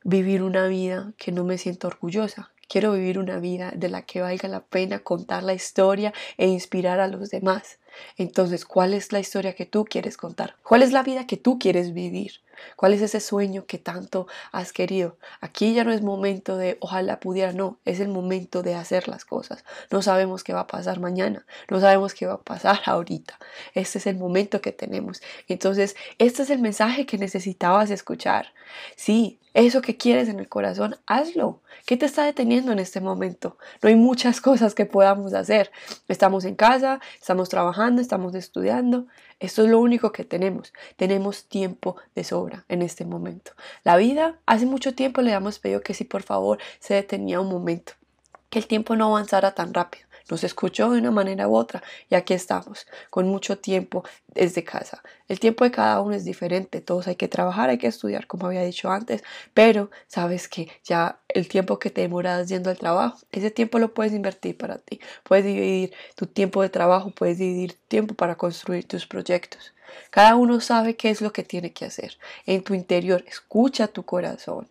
vivir 0.05 0.43
una 0.43 0.67
vida 0.67 1.13
que 1.17 1.33
no 1.33 1.45
me 1.45 1.59
siento 1.59 1.89
orgullosa. 1.89 2.51
Quiero 2.69 2.93
vivir 2.93 3.19
una 3.19 3.39
vida 3.39 3.73
de 3.75 3.89
la 3.89 4.03
que 4.03 4.21
valga 4.21 4.47
la 4.47 4.61
pena 4.61 4.99
contar 4.99 5.43
la 5.43 5.55
historia 5.55 6.13
e 6.37 6.47
inspirar 6.49 7.01
a 7.01 7.09
los 7.09 7.31
demás. 7.31 7.79
Entonces, 8.19 8.67
¿cuál 8.67 8.93
es 8.93 9.11
la 9.11 9.21
historia 9.21 9.55
que 9.55 9.65
tú 9.65 9.85
quieres 9.85 10.19
contar? 10.19 10.57
¿Cuál 10.63 10.83
es 10.83 10.93
la 10.93 11.03
vida 11.03 11.27
que 11.27 11.39
tú 11.39 11.59
quieres 11.59 11.95
vivir? 11.95 12.41
¿Cuál 12.77 12.93
es 12.93 13.03
ese 13.03 13.21
sueño 13.21 13.67
que 13.67 13.79
tanto 13.79 14.27
has 14.53 14.73
querido? 14.73 15.17
Aquí 15.41 15.75
ya 15.75 15.85
no 15.85 15.93
es 15.93 16.03
momento 16.03 16.57
de 16.57 16.77
ojalá 16.81 17.21
pudiera, 17.21 17.53
no, 17.53 17.79
es 17.85 18.01
el 18.01 18.09
momento 18.09 18.63
de 18.63 18.75
hacer 18.75 19.09
las 19.09 19.25
cosas. 19.25 19.65
No 19.91 20.03
sabemos 20.03 20.45
qué 20.45 20.53
va 20.53 20.61
a 20.61 20.67
pasar 20.67 21.01
mañana, 21.01 21.47
no 21.71 21.81
sabemos 21.81 22.15
qué 22.15 22.27
va 22.27 22.35
a 22.35 22.43
pasar 22.43 22.81
ahorita. 22.85 23.39
Este 23.75 23.99
es 23.99 24.07
el 24.07 24.17
momento 24.17 24.61
que 24.61 24.73
tenemos. 24.73 25.23
Entonces, 25.47 25.97
este 26.19 26.43
es 26.43 26.51
el 26.51 26.59
mensaje 26.59 27.07
que 27.07 27.19
necesitabas 27.19 27.91
escuchar. 27.91 28.53
Sí, 28.97 29.39
eso 29.55 29.83
que 29.83 29.97
quieres 29.97 30.29
en 30.29 30.39
el 30.39 30.49
corazón, 30.49 30.97
hazlo. 31.07 31.61
¿Qué 31.87 31.97
te 31.97 32.07
está 32.07 32.25
deteniendo 32.25 32.73
en 32.73 32.79
este 32.79 33.01
momento? 33.01 33.57
No 33.83 33.89
hay 33.89 33.97
muchas 33.97 34.41
cosas 34.43 34.75
que 34.75 34.87
podamos 34.87 35.35
hacer. 35.35 35.71
Estamos 36.09 36.45
en 36.45 36.55
casa, 36.55 37.01
estamos 37.21 37.49
trabajando, 37.49 38.03
estamos 38.03 38.35
estudiando. 38.35 39.07
Esto 39.41 39.63
es 39.63 39.71
lo 39.71 39.79
único 39.81 40.13
que 40.13 40.25
tenemos. 40.25 40.73
Tenemos 40.97 41.45
tiempo 41.45 41.97
de 42.15 42.25
sobra 42.25 42.65
en 42.69 42.83
este 42.83 43.05
momento. 43.05 43.53
La 43.85 43.97
vida, 43.97 44.39
hace 44.47 44.67
mucho 44.67 44.95
tiempo 44.95 45.23
le 45.23 45.33
hemos 45.33 45.59
pedido 45.59 45.81
que 45.81 45.95
si 45.95 46.05
por 46.05 46.23
favor 46.23 46.59
se 46.81 46.95
detenía 46.95 47.41
un 47.41 47.49
momento, 47.49 47.93
que 48.51 48.59
el 48.59 48.67
tiempo 48.67 48.97
no 48.97 49.07
avanzara 49.07 49.55
tan 49.55 49.73
rápido. 49.75 50.08
Nos 50.31 50.45
escuchó 50.45 50.91
de 50.91 50.99
una 50.99 51.11
manera 51.11 51.49
u 51.49 51.57
otra 51.57 51.83
y 52.09 52.15
aquí 52.15 52.35
estamos, 52.35 52.87
con 53.11 53.27
mucho 53.29 53.59
tiempo 53.59 54.05
desde 54.29 54.65
casa. 54.65 55.03
El 55.29 55.41
tiempo 55.41 55.65
de 55.65 55.71
cada 55.71 56.01
uno 56.01 56.15
es 56.15 56.25
diferente, 56.25 56.81
todos 56.81 57.09
hay 57.09 57.17
que 57.17 57.29
trabajar, 57.29 57.71
hay 57.71 57.79
que 57.79 57.87
estudiar, 57.87 58.27
como 58.27 58.47
había 58.47 58.63
dicho 58.63 58.91
antes, 58.91 59.23
pero 59.55 59.91
sabes 60.07 60.49
que 60.49 60.69
ya 60.85 61.21
el 61.29 61.49
tiempo 61.49 61.79
que 61.79 61.91
te 61.91 62.03
demoras 62.03 62.49
yendo 62.49 62.71
al 62.71 62.79
trabajo, 62.79 63.19
ese 63.33 63.51
tiempo 63.51 63.79
lo 63.79 63.93
puedes 63.95 64.13
invertir 64.13 64.57
para 64.57 64.79
ti. 64.79 65.01
Puedes 65.25 65.45
dividir 65.45 65.93
tu 66.15 66.27
tiempo 66.27 66.63
de 66.63 66.69
trabajo, 66.69 67.11
puedes 67.11 67.39
dividir 67.39 67.75
tiempo 67.89 68.15
para 68.15 68.37
construir 68.37 68.87
tus 68.87 69.07
proyectos. 69.07 69.73
Cada 70.11 70.37
uno 70.37 70.61
sabe 70.61 70.97
qué 70.97 71.11
es 71.11 71.21
lo 71.21 71.33
que 71.33 71.43
tiene 71.43 71.73
que 71.73 71.85
hacer. 71.85 72.19
En 72.47 72.63
tu 72.63 72.75
interior, 72.75 73.25
escucha 73.27 73.89
tu 73.89 74.05
corazón. 74.05 74.69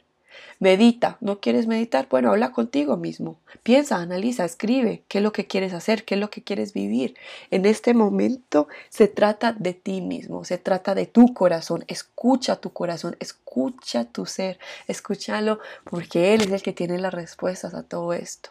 Medita. 0.59 1.17
¿No 1.21 1.39
quieres 1.39 1.67
meditar? 1.67 2.07
Bueno, 2.09 2.31
habla 2.31 2.51
contigo 2.51 2.97
mismo. 2.97 3.37
Piensa, 3.63 3.97
analiza, 3.97 4.45
escribe 4.45 5.03
qué 5.07 5.19
es 5.19 5.23
lo 5.23 5.31
que 5.31 5.45
quieres 5.45 5.73
hacer, 5.73 6.03
qué 6.03 6.15
es 6.15 6.21
lo 6.21 6.29
que 6.29 6.43
quieres 6.43 6.73
vivir. 6.73 7.15
En 7.51 7.65
este 7.65 7.93
momento 7.93 8.67
se 8.89 9.07
trata 9.07 9.53
de 9.53 9.73
ti 9.73 10.01
mismo, 10.01 10.43
se 10.45 10.57
trata 10.57 10.95
de 10.95 11.05
tu 11.05 11.33
corazón. 11.33 11.85
Escucha 11.87 12.55
tu 12.55 12.71
corazón, 12.71 13.15
escucha 13.19 14.05
tu 14.05 14.25
ser, 14.25 14.59
escúchalo 14.87 15.59
porque 15.83 16.33
Él 16.33 16.41
es 16.41 16.51
el 16.51 16.61
que 16.61 16.73
tiene 16.73 16.97
las 16.97 17.13
respuestas 17.13 17.73
a 17.73 17.83
todo 17.83 18.13
esto. 18.13 18.49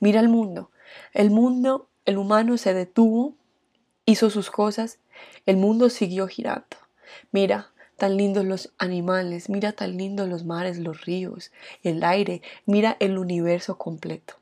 Mira 0.00 0.20
el 0.20 0.28
mundo. 0.28 0.70
El 1.12 1.30
mundo, 1.30 1.88
el 2.04 2.18
humano 2.18 2.56
se 2.56 2.72
detuvo, 2.72 3.34
hizo 4.06 4.30
sus 4.30 4.50
cosas, 4.50 4.98
el 5.46 5.56
mundo 5.56 5.90
siguió 5.90 6.28
girando. 6.28 6.76
Mira, 7.32 7.70
tan 7.98 8.16
lindos 8.16 8.46
los 8.46 8.72
animales, 8.78 9.50
mira 9.50 9.72
tan 9.72 9.96
lindos 9.98 10.28
los 10.28 10.44
mares, 10.44 10.78
los 10.78 11.04
ríos, 11.04 11.52
el 11.82 12.02
aire, 12.04 12.40
mira 12.64 12.96
el 13.00 13.18
universo 13.18 13.76
completo. 13.76 14.34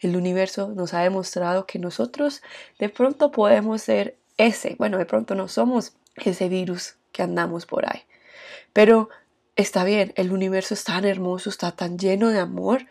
El 0.00 0.16
universo 0.16 0.68
nos 0.68 0.94
ha 0.94 1.00
demostrado 1.00 1.66
que 1.66 1.78
nosotros 1.78 2.40
de 2.78 2.88
pronto 2.88 3.30
podemos 3.30 3.82
ser 3.82 4.16
ese, 4.38 4.76
bueno, 4.78 4.96
de 4.96 5.06
pronto 5.06 5.34
no 5.34 5.48
somos 5.48 5.94
ese 6.16 6.48
virus 6.48 6.94
que 7.12 7.22
andamos 7.22 7.66
por 7.66 7.84
ahí. 7.84 8.02
Pero 8.72 9.10
está 9.56 9.84
bien, 9.84 10.12
el 10.16 10.32
universo 10.32 10.74
es 10.74 10.84
tan 10.84 11.04
hermoso, 11.04 11.50
está 11.50 11.72
tan 11.72 11.98
lleno 11.98 12.28
de 12.28 12.38
amor, 12.38 12.86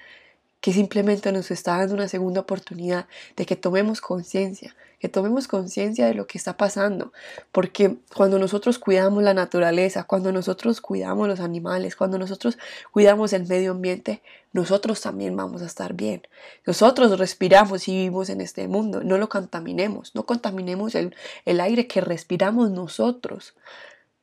que 0.60 0.74
simplemente 0.74 1.32
nos 1.32 1.50
está 1.50 1.78
dando 1.78 1.94
una 1.94 2.10
segunda 2.10 2.42
oportunidad 2.42 3.08
de 3.38 3.46
que 3.46 3.56
tomemos 3.56 4.02
conciencia, 4.02 4.76
que 5.00 5.10
tomemos 5.10 5.48
conciencia 5.48 6.08
de 6.08 6.14
lo 6.14 6.26
que 6.26 6.38
está 6.38 6.58
pasando, 6.58 7.12
porque 7.52 7.98
cuando 8.16 8.40
nosotros 8.40 8.80
cuidamos 8.80 9.24
la 9.24 9.34
naturaleza, 9.34 10.06
cuando 10.06 10.32
nosotros 10.32 10.82
cuidamos 10.82 11.28
los 11.28 11.40
animales, 11.40 11.96
cuando 11.96 12.18
nosotros 12.18 12.58
cuidamos 12.92 13.34
el 13.34 13.46
medio 13.46 13.72
ambiente, 13.72 14.22
nosotros 14.54 15.02
también 15.02 15.36
vamos 15.36 15.62
a 15.62 15.68
estar 15.68 15.94
bien. 15.94 16.24
Nosotros 16.66 17.20
respiramos 17.20 17.88
y 17.88 17.92
vivimos 17.92 18.30
en 18.30 18.42
este 18.42 18.68
mundo, 18.68 19.04
no 19.04 19.18
lo 19.18 19.30
contaminemos, 19.30 20.16
no 20.16 20.26
contaminemos 20.26 20.96
el, 20.96 21.16
el 21.46 21.62
aire 21.62 21.88
que 21.88 22.02
respiramos 22.02 22.72
nosotros. 22.72 23.54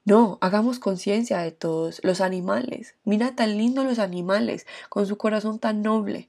No, 0.07 0.37
hagamos 0.43 0.81
conciencia 0.81 1.39
de 1.39 1.51
todos 1.51 2.01
los 2.05 2.21
animales. 2.21 2.95
Mira 3.05 3.35
tan 3.35 3.57
lindo 3.57 3.85
los 3.85 3.99
animales, 3.99 4.67
con 4.91 5.07
su 5.07 5.17
corazón 5.17 5.59
tan 5.59 5.81
noble, 5.81 6.29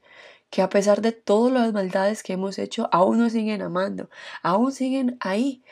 que 0.50 0.62
a 0.62 0.70
pesar 0.70 1.02
de 1.02 1.12
todas 1.12 1.54
las 1.54 1.74
maldades 1.74 2.24
que 2.24 2.34
hemos 2.34 2.58
hecho, 2.60 2.90
aún 2.92 3.20
nos 3.20 3.34
siguen 3.34 3.62
amando, 3.62 4.10
aún 4.42 4.72
siguen 4.72 5.18
ahí. 5.20 5.64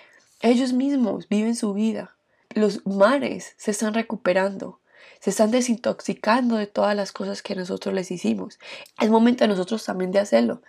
Ellos 0.41 0.73
mismos 0.73 1.29
viven 1.29 1.55
su 1.55 1.73
vida. 1.73 2.15
Los 2.49 2.85
mares 2.85 3.53
se 3.57 3.71
están 3.71 3.93
recuperando, 3.93 4.79
se 5.19 5.29
están 5.29 5.51
desintoxicando 5.51 6.57
de 6.57 6.67
todas 6.67 6.95
las 6.95 7.11
cosas 7.11 7.41
que 7.41 7.55
nosotros 7.55 7.95
les 7.95 8.11
hicimos. 8.11 8.59
Es 8.99 9.09
momento 9.09 9.43
de 9.43 9.47
nosotros 9.47 9.85
también 9.85 10.11
de 10.11 10.19
hacerlo. 10.19 10.61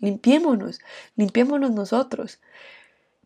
Limpiémonos, 0.00 0.80
limpiémonos 1.16 1.70
nosotros. 1.70 2.40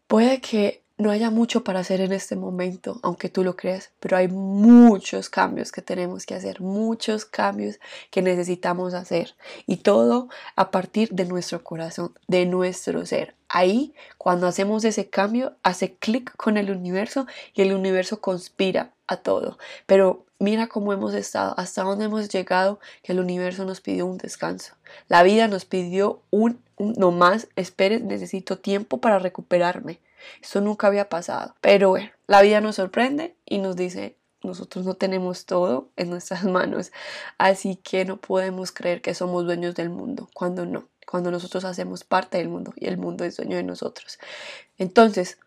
Puede 0.07 0.41
que 0.41 0.80
no 1.01 1.11
haya 1.11 1.31
mucho 1.31 1.65
para 1.65 1.81
hacer 1.81 2.01
en 2.03 2.13
este 2.13 2.37
momento, 2.37 3.01
aunque 3.03 3.31
tú 3.31 3.43
lo 3.43 3.57
creas, 3.57 3.91
pero 4.01 4.17
hay 4.17 4.29
muchos 4.29 5.31
cambios 5.31 5.73
que 5.73 5.81
tenemos 5.81 6.27
que 6.27 6.35
hacer, 6.35 6.61
muchos 6.61 7.25
cambios 7.25 7.81
que 8.11 8.21
necesitamos 8.21 8.93
hacer 8.93 9.35
y 9.67 9.79
todo 9.79 10.29
a 10.57 10.71
partir 10.71 11.09
de 11.11 11.25
nuestro 11.25 11.65
corazón, 11.65 12.13
de 12.29 12.45
nuestro 12.45 13.07
ser. 13.07 13.35
Ahí, 13.49 13.95
cuando 14.19 14.47
hacemos 14.47 14.85
ese 14.85 15.09
cambio, 15.09 15.57
hace 15.63 15.95
clic 15.95 16.37
con 16.37 16.57
el 16.57 16.71
universo 16.71 17.27
y 17.55 17.63
el 17.63 17.73
universo 17.73 18.21
conspira 18.21 18.93
a 19.07 19.17
todo. 19.17 19.59
Pero 19.87 20.27
mira 20.39 20.69
cómo 20.69 20.93
hemos 20.93 21.15
estado, 21.15 21.55
hasta 21.57 21.83
dónde 21.83 22.05
hemos 22.05 22.29
llegado, 22.29 22.79
que 23.03 23.13
el 23.13 23.21
universo 23.21 23.65
nos 23.65 23.81
pidió 23.81 24.07
un 24.07 24.19
descanso. 24.19 24.75
La 25.09 25.23
vida 25.23 25.49
nos 25.49 25.65
pidió 25.65 26.21
un, 26.31 26.63
no 26.79 27.11
más, 27.11 27.49
espere, 27.57 28.01
necesito 28.01 28.59
tiempo 28.59 29.01
para 29.01 29.19
recuperarme 29.19 29.99
eso 30.43 30.61
nunca 30.61 30.87
había 30.87 31.09
pasado. 31.09 31.55
Pero 31.61 31.91
bueno, 31.91 32.11
la 32.27 32.43
vida 32.43 32.61
nos 32.61 32.77
sorprende 32.77 33.35
y 33.47 33.59
nos 33.59 33.77
dice, 33.77 34.17
nosotros 34.43 34.85
no 34.85 34.95
tenemos 34.95 35.47
todo 35.47 35.91
en 35.97 36.11
nuestras 36.11 36.45
manos, 36.45 36.93
así 37.39 37.77
que 37.77 38.05
no 38.05 38.19
podemos 38.19 38.73
creer 38.73 39.03
que 39.03 39.15
somos 39.15 39.45
dueños 39.45 39.75
del 39.75 39.91
mundo, 39.91 40.29
cuando 40.35 40.67
no, 40.67 40.89
cuando 41.07 41.31
nosotros 41.31 41.65
hacemos 41.65 42.05
parte 42.05 42.39
del 42.39 42.49
mundo 42.49 42.73
y 42.77 42.87
el 42.87 42.97
mundo 42.97 43.25
es 43.25 43.37
dueño 43.37 43.57
de 43.57 43.63
nosotros. 43.63 44.19
Entonces, 44.79 45.39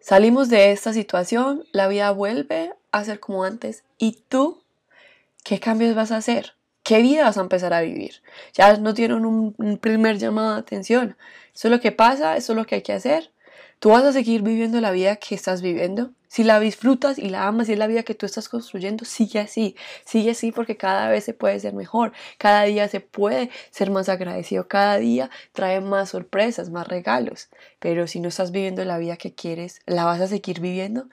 salimos 0.00 0.48
de 0.48 0.72
esta 0.72 0.92
situación, 0.92 1.64
la 1.72 1.88
vida 1.88 2.10
vuelve 2.10 2.74
a 2.92 3.04
ser 3.04 3.20
como 3.20 3.44
antes 3.44 3.84
y 3.96 4.22
tú, 4.28 4.62
¿qué 5.44 5.60
cambios 5.60 5.94
vas 5.94 6.10
a 6.10 6.16
hacer? 6.16 6.54
¿Qué 6.82 7.02
vida 7.02 7.24
vas 7.24 7.36
a 7.36 7.42
empezar 7.42 7.74
a 7.74 7.82
vivir? 7.82 8.22
Ya 8.54 8.76
no 8.78 8.94
tienen 8.94 9.24
un, 9.24 9.54
un 9.58 9.78
primer 9.78 10.18
llamado 10.18 10.54
de 10.54 10.60
atención. 10.60 11.16
Eso 11.54 11.68
es 11.68 11.72
lo 11.72 11.80
que 11.80 11.92
pasa, 11.92 12.36
eso 12.36 12.52
es 12.52 12.56
lo 12.56 12.66
que 12.66 12.76
hay 12.76 12.82
que 12.82 12.94
hacer. 12.94 13.30
Tú 13.78 13.90
vas 13.90 14.02
a 14.04 14.12
seguir 14.12 14.42
viviendo 14.42 14.80
la 14.80 14.90
vida 14.90 15.16
que 15.16 15.36
estás 15.36 15.62
viviendo. 15.62 16.10
Si 16.26 16.42
la 16.42 16.58
disfrutas 16.58 17.16
y 17.16 17.28
la 17.28 17.46
amas 17.46 17.68
y 17.68 17.74
es 17.74 17.78
la 17.78 17.86
vida 17.86 18.02
que 18.02 18.14
tú 18.14 18.26
estás 18.26 18.48
construyendo, 18.48 19.04
sigue 19.04 19.38
así, 19.38 19.76
sigue 20.04 20.32
así 20.32 20.52
porque 20.52 20.76
cada 20.76 21.08
vez 21.08 21.24
se 21.24 21.32
puede 21.32 21.58
ser 21.60 21.74
mejor, 21.74 22.12
cada 22.38 22.64
día 22.64 22.88
se 22.88 23.00
puede 23.00 23.50
ser 23.70 23.90
más 23.90 24.08
agradecido, 24.08 24.66
cada 24.68 24.98
día 24.98 25.30
trae 25.52 25.80
más 25.80 26.10
sorpresas, 26.10 26.70
más 26.70 26.88
regalos. 26.88 27.48
Pero 27.78 28.08
si 28.08 28.20
no 28.20 28.28
estás 28.28 28.50
viviendo 28.50 28.84
la 28.84 28.98
vida 28.98 29.16
que 29.16 29.34
quieres, 29.34 29.80
¿la 29.86 30.04
vas 30.04 30.20
a 30.20 30.26
seguir 30.26 30.60
viviendo? 30.60 31.08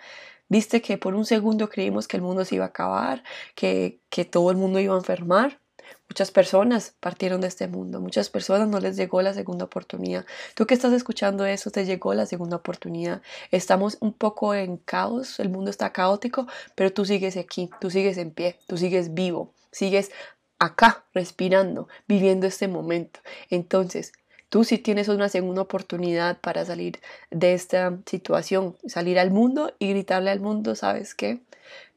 Viste 0.50 0.81
que 0.81 0.98
por 0.98 1.15
un 1.15 1.25
segundo 1.25 1.69
creímos 1.69 2.07
que 2.07 2.17
el 2.17 2.24
mundo 2.24 2.45
se 2.45 2.55
iba 2.55 2.65
a 2.65 2.69
acabar, 2.69 3.24
que, 3.55 4.00
que 4.10 4.25
todo 4.25 4.51
el 4.51 4.57
mundo 4.57 4.79
iba 4.79 4.95
a 4.95 4.98
enfermar. 4.98 5.60
Muchas 6.09 6.29
personas 6.31 6.93
partieron 7.00 7.41
de 7.41 7.47
este 7.47 7.67
mundo, 7.67 8.00
muchas 8.00 8.29
personas 8.29 8.67
no 8.67 8.79
les 8.79 8.95
llegó 8.95 9.21
la 9.21 9.33
segunda 9.33 9.65
oportunidad. 9.65 10.25
Tú 10.53 10.67
que 10.67 10.75
estás 10.75 10.93
escuchando 10.93 11.45
eso, 11.45 11.71
te 11.71 11.83
llegó 11.83 12.13
la 12.13 12.27
segunda 12.27 12.57
oportunidad. 12.57 13.21
Estamos 13.51 13.97
un 14.01 14.13
poco 14.13 14.53
en 14.53 14.77
caos, 14.77 15.39
el 15.39 15.50
mundo 15.50 15.71
está 15.71 15.91
caótico, 15.91 16.47
pero 16.75 16.93
tú 16.93 17.05
sigues 17.05 17.38
aquí, 17.38 17.71
tú 17.81 17.89
sigues 17.89 18.17
en 18.17 18.31
pie, 18.31 18.59
tú 18.67 18.77
sigues 18.77 19.15
vivo, 19.15 19.51
sigues 19.71 20.12
acá, 20.59 21.05
respirando, 21.13 21.88
viviendo 22.07 22.45
este 22.47 22.67
momento. 22.67 23.19
Entonces, 23.50 24.13
tú 24.50 24.63
sí 24.63 24.77
tienes 24.77 25.07
una 25.07 25.27
segunda 25.27 25.63
oportunidad 25.63 26.39
para 26.39 26.65
salir 26.65 27.00
de 27.31 27.53
esta 27.53 27.97
situación, 28.05 28.77
salir 28.85 29.19
al 29.19 29.31
mundo 29.31 29.74
y 29.79 29.89
gritarle 29.89 30.29
al 30.29 30.39
mundo, 30.39 30.75
¿sabes 30.75 31.15
qué? 31.15 31.41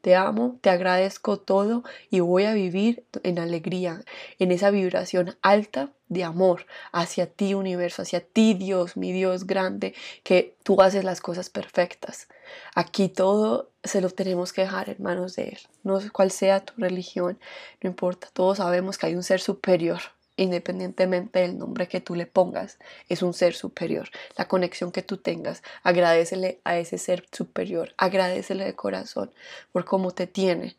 Te 0.01 0.15
amo, 0.15 0.57
te 0.61 0.69
agradezco 0.69 1.37
todo 1.37 1.83
y 2.09 2.21
voy 2.21 2.45
a 2.45 2.53
vivir 2.53 3.03
en 3.23 3.37
alegría, 3.37 4.01
en 4.39 4.51
esa 4.51 4.71
vibración 4.71 5.35
alta 5.41 5.91
de 6.07 6.23
amor 6.23 6.65
hacia 6.91 7.27
ti 7.27 7.53
universo, 7.53 8.01
hacia 8.01 8.21
ti 8.21 8.53
Dios, 8.53 8.95
mi 8.95 9.11
Dios 9.11 9.45
grande, 9.45 9.93
que 10.23 10.55
tú 10.63 10.81
haces 10.81 11.03
las 11.03 11.19
cosas 11.19 11.49
perfectas. 11.49 12.27
Aquí 12.75 13.09
todo 13.09 13.71
se 13.83 14.01
lo 14.01 14.09
tenemos 14.09 14.53
que 14.53 14.61
dejar 14.61 14.89
en 14.89 15.03
manos 15.03 15.35
de 15.35 15.49
Él. 15.49 15.59
No 15.83 15.99
cuál 16.13 16.31
sea 16.31 16.61
tu 16.61 16.73
religión, 16.77 17.37
no 17.81 17.89
importa, 17.89 18.29
todos 18.31 18.57
sabemos 18.57 18.97
que 18.97 19.07
hay 19.07 19.15
un 19.15 19.23
ser 19.23 19.41
superior 19.41 19.99
independientemente 20.43 21.39
del 21.39 21.57
nombre 21.57 21.87
que 21.87 22.01
tú 22.01 22.15
le 22.15 22.25
pongas, 22.25 22.79
es 23.09 23.21
un 23.21 23.33
ser 23.33 23.53
superior. 23.53 24.09
La 24.37 24.47
conexión 24.47 24.91
que 24.91 25.01
tú 25.01 25.17
tengas, 25.17 25.63
agradecele 25.83 26.59
a 26.63 26.77
ese 26.77 26.97
ser 26.97 27.25
superior, 27.31 27.93
agradecele 27.97 28.65
de 28.65 28.75
corazón 28.75 29.31
por 29.71 29.85
cómo 29.85 30.11
te 30.11 30.27
tiene, 30.27 30.77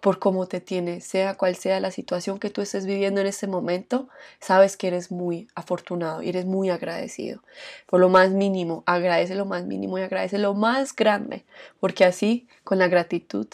por 0.00 0.18
cómo 0.18 0.46
te 0.46 0.60
tiene, 0.60 1.00
sea 1.00 1.34
cual 1.34 1.56
sea 1.56 1.80
la 1.80 1.90
situación 1.90 2.38
que 2.38 2.50
tú 2.50 2.60
estés 2.60 2.86
viviendo 2.86 3.20
en 3.20 3.26
este 3.26 3.46
momento, 3.46 4.08
sabes 4.40 4.76
que 4.76 4.88
eres 4.88 5.10
muy 5.10 5.48
afortunado 5.54 6.22
y 6.22 6.28
eres 6.28 6.46
muy 6.46 6.70
agradecido. 6.70 7.42
Por 7.86 8.00
lo 8.00 8.08
más 8.08 8.30
mínimo, 8.30 8.82
agradece 8.86 9.34
lo 9.34 9.46
más 9.46 9.64
mínimo 9.64 9.98
y 9.98 10.02
agradece 10.02 10.38
lo 10.38 10.54
más 10.54 10.94
grande, 10.94 11.44
porque 11.80 12.04
así, 12.04 12.48
con 12.64 12.78
la 12.78 12.88
gratitud, 12.88 13.46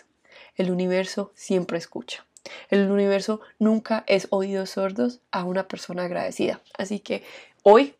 el 0.56 0.70
universo 0.70 1.32
siempre 1.34 1.78
escucha. 1.78 2.26
El 2.68 2.90
universo 2.90 3.40
nunca 3.58 4.04
es 4.06 4.28
oídos 4.30 4.70
sordos 4.70 5.20
a 5.30 5.44
una 5.44 5.68
persona 5.68 6.04
agradecida. 6.04 6.60
Así 6.78 7.00
que 7.00 7.22
hoy 7.62 7.96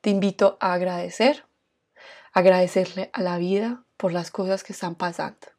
te 0.00 0.10
invito 0.10 0.56
a 0.60 0.72
agradecer, 0.72 1.44
agradecerle 2.32 3.10
a 3.12 3.22
la 3.22 3.38
vida 3.38 3.84
por 3.96 4.12
las 4.12 4.30
cosas 4.30 4.64
que 4.64 4.72
están 4.72 4.94
pasando. 4.94 5.57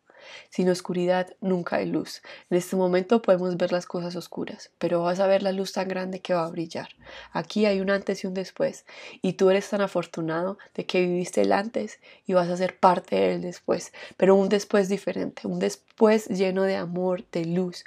Sin 0.50 0.70
oscuridad 0.70 1.28
nunca 1.42 1.78
hay 1.78 1.86
luz. 1.86 2.22
En 2.50 2.58
este 2.58 2.76
momento 2.76 3.22
podemos 3.22 3.58
ver 3.58 3.72
las 3.72 3.86
cosas 3.86 4.16
oscuras, 4.16 4.72
pero 4.78 5.04
vas 5.04 5.20
a 5.20 5.28
ver 5.28 5.44
la 5.44 5.52
luz 5.52 5.74
tan 5.74 5.88
grande 5.88 6.20
que 6.20 6.34
va 6.34 6.46
a 6.46 6.50
brillar. 6.50 6.90
Aquí 7.32 7.66
hay 7.66 7.82
un 7.82 7.90
antes 7.90 8.24
y 8.24 8.28
un 8.28 8.34
después, 8.34 8.86
y 9.22 9.34
tú 9.34 9.50
eres 9.50 9.70
tan 9.70 9.82
afortunado 9.82 10.58
de 10.76 10.86
que 10.86 11.02
viviste 11.02 11.42
el 11.42 11.52
antes 11.52 12.00
y 12.26 12.34
vas 12.34 12.50
a 12.50 12.58
ser 12.58 12.78
parte 12.78 13.16
del 13.16 13.42
después, 13.42 13.92
pero 14.18 14.36
un 14.36 14.50
después 14.50 14.90
diferente, 14.90 15.48
un 15.48 15.60
después 15.60 16.28
lleno 16.28 16.64
de 16.64 16.76
amor, 16.76 17.26
de 17.32 17.46
luz, 17.46 17.84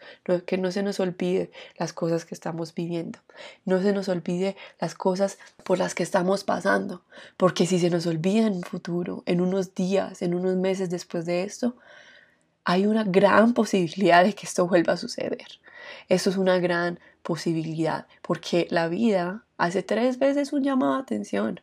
que 0.47 0.59
no 0.59 0.71
se 0.73 0.83
nos 0.83 1.01
olvide 1.01 1.51
las 1.79 1.93
cosas 1.93 2.25
que 2.25 2.35
estamos 2.35 2.75
viviendo, 2.75 3.19
no 3.65 3.81
se 3.83 3.93
nos 3.93 4.09
olvide 4.09 4.57
las 4.81 4.95
cosas 4.95 5.39
por 5.65 5.79
las 5.79 5.95
que 5.95 6.03
estamos 6.03 6.45
pasando, 6.45 7.03
porque 7.37 7.67
si 7.67 7.79
se 7.79 7.91
nos 7.91 8.07
olvida 8.07 8.47
en 8.47 8.55
un 8.55 8.63
futuro, 8.63 9.23
en 9.27 9.41
unos 9.41 9.75
días, 9.75 10.23
en 10.23 10.35
unos 10.35 10.57
meses 10.57 10.91
después 10.91 11.25
de 11.25 11.45
esto, 11.45 11.77
hay 12.65 12.87
una 12.87 13.05
gran 13.05 13.55
posibilidad 13.55 14.25
de 14.25 14.35
que 14.35 14.47
esto 14.47 14.67
vuelva 14.67 14.95
a 14.95 14.97
suceder. 14.97 15.61
Esto 16.09 16.31
es 16.31 16.37
una 16.37 16.59
gran 16.59 17.01
posibilidad, 17.23 18.07
porque 18.23 18.67
la 18.71 18.89
vida 18.89 19.45
hace 19.59 19.83
tres 19.83 20.19
veces 20.19 20.53
un 20.53 20.63
llamado 20.63 20.95
de 20.95 21.03
atención. 21.03 21.61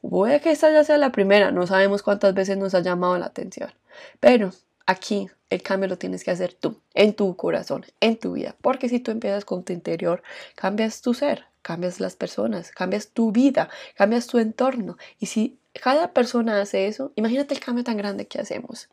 Puede 0.00 0.40
que 0.40 0.52
esta 0.52 0.70
ya 0.70 0.84
sea 0.84 0.98
la 0.98 1.10
primera, 1.10 1.50
no 1.50 1.66
sabemos 1.66 2.02
cuántas 2.02 2.32
veces 2.34 2.56
nos 2.56 2.74
ha 2.74 2.80
llamado 2.80 3.18
la 3.18 3.26
atención, 3.26 3.72
pero 4.20 4.52
aquí 4.86 5.28
el 5.50 5.62
cambio 5.62 5.88
lo 5.88 5.98
tienes 5.98 6.22
que 6.22 6.30
hacer 6.30 6.52
tú, 6.52 6.80
en 6.94 7.14
tu 7.14 7.34
corazón, 7.36 7.84
en 8.00 8.16
tu 8.16 8.34
vida, 8.34 8.54
porque 8.62 8.88
si 8.88 9.00
tú 9.00 9.10
empiezas 9.10 9.44
con 9.44 9.64
tu 9.64 9.72
interior, 9.72 10.22
cambias 10.54 11.02
tu 11.02 11.14
ser, 11.14 11.47
cambias 11.62 12.00
las 12.00 12.16
personas, 12.16 12.70
cambias 12.70 13.08
tu 13.08 13.32
vida, 13.32 13.68
cambias 13.94 14.26
tu 14.26 14.38
entorno. 14.38 14.96
Y 15.18 15.26
si 15.26 15.58
cada 15.72 16.12
persona 16.12 16.60
hace 16.60 16.86
eso, 16.86 17.12
imagínate 17.16 17.54
el 17.54 17.60
cambio 17.60 17.84
tan 17.84 17.96
grande 17.96 18.26
que 18.26 18.40
hacemos. 18.40 18.88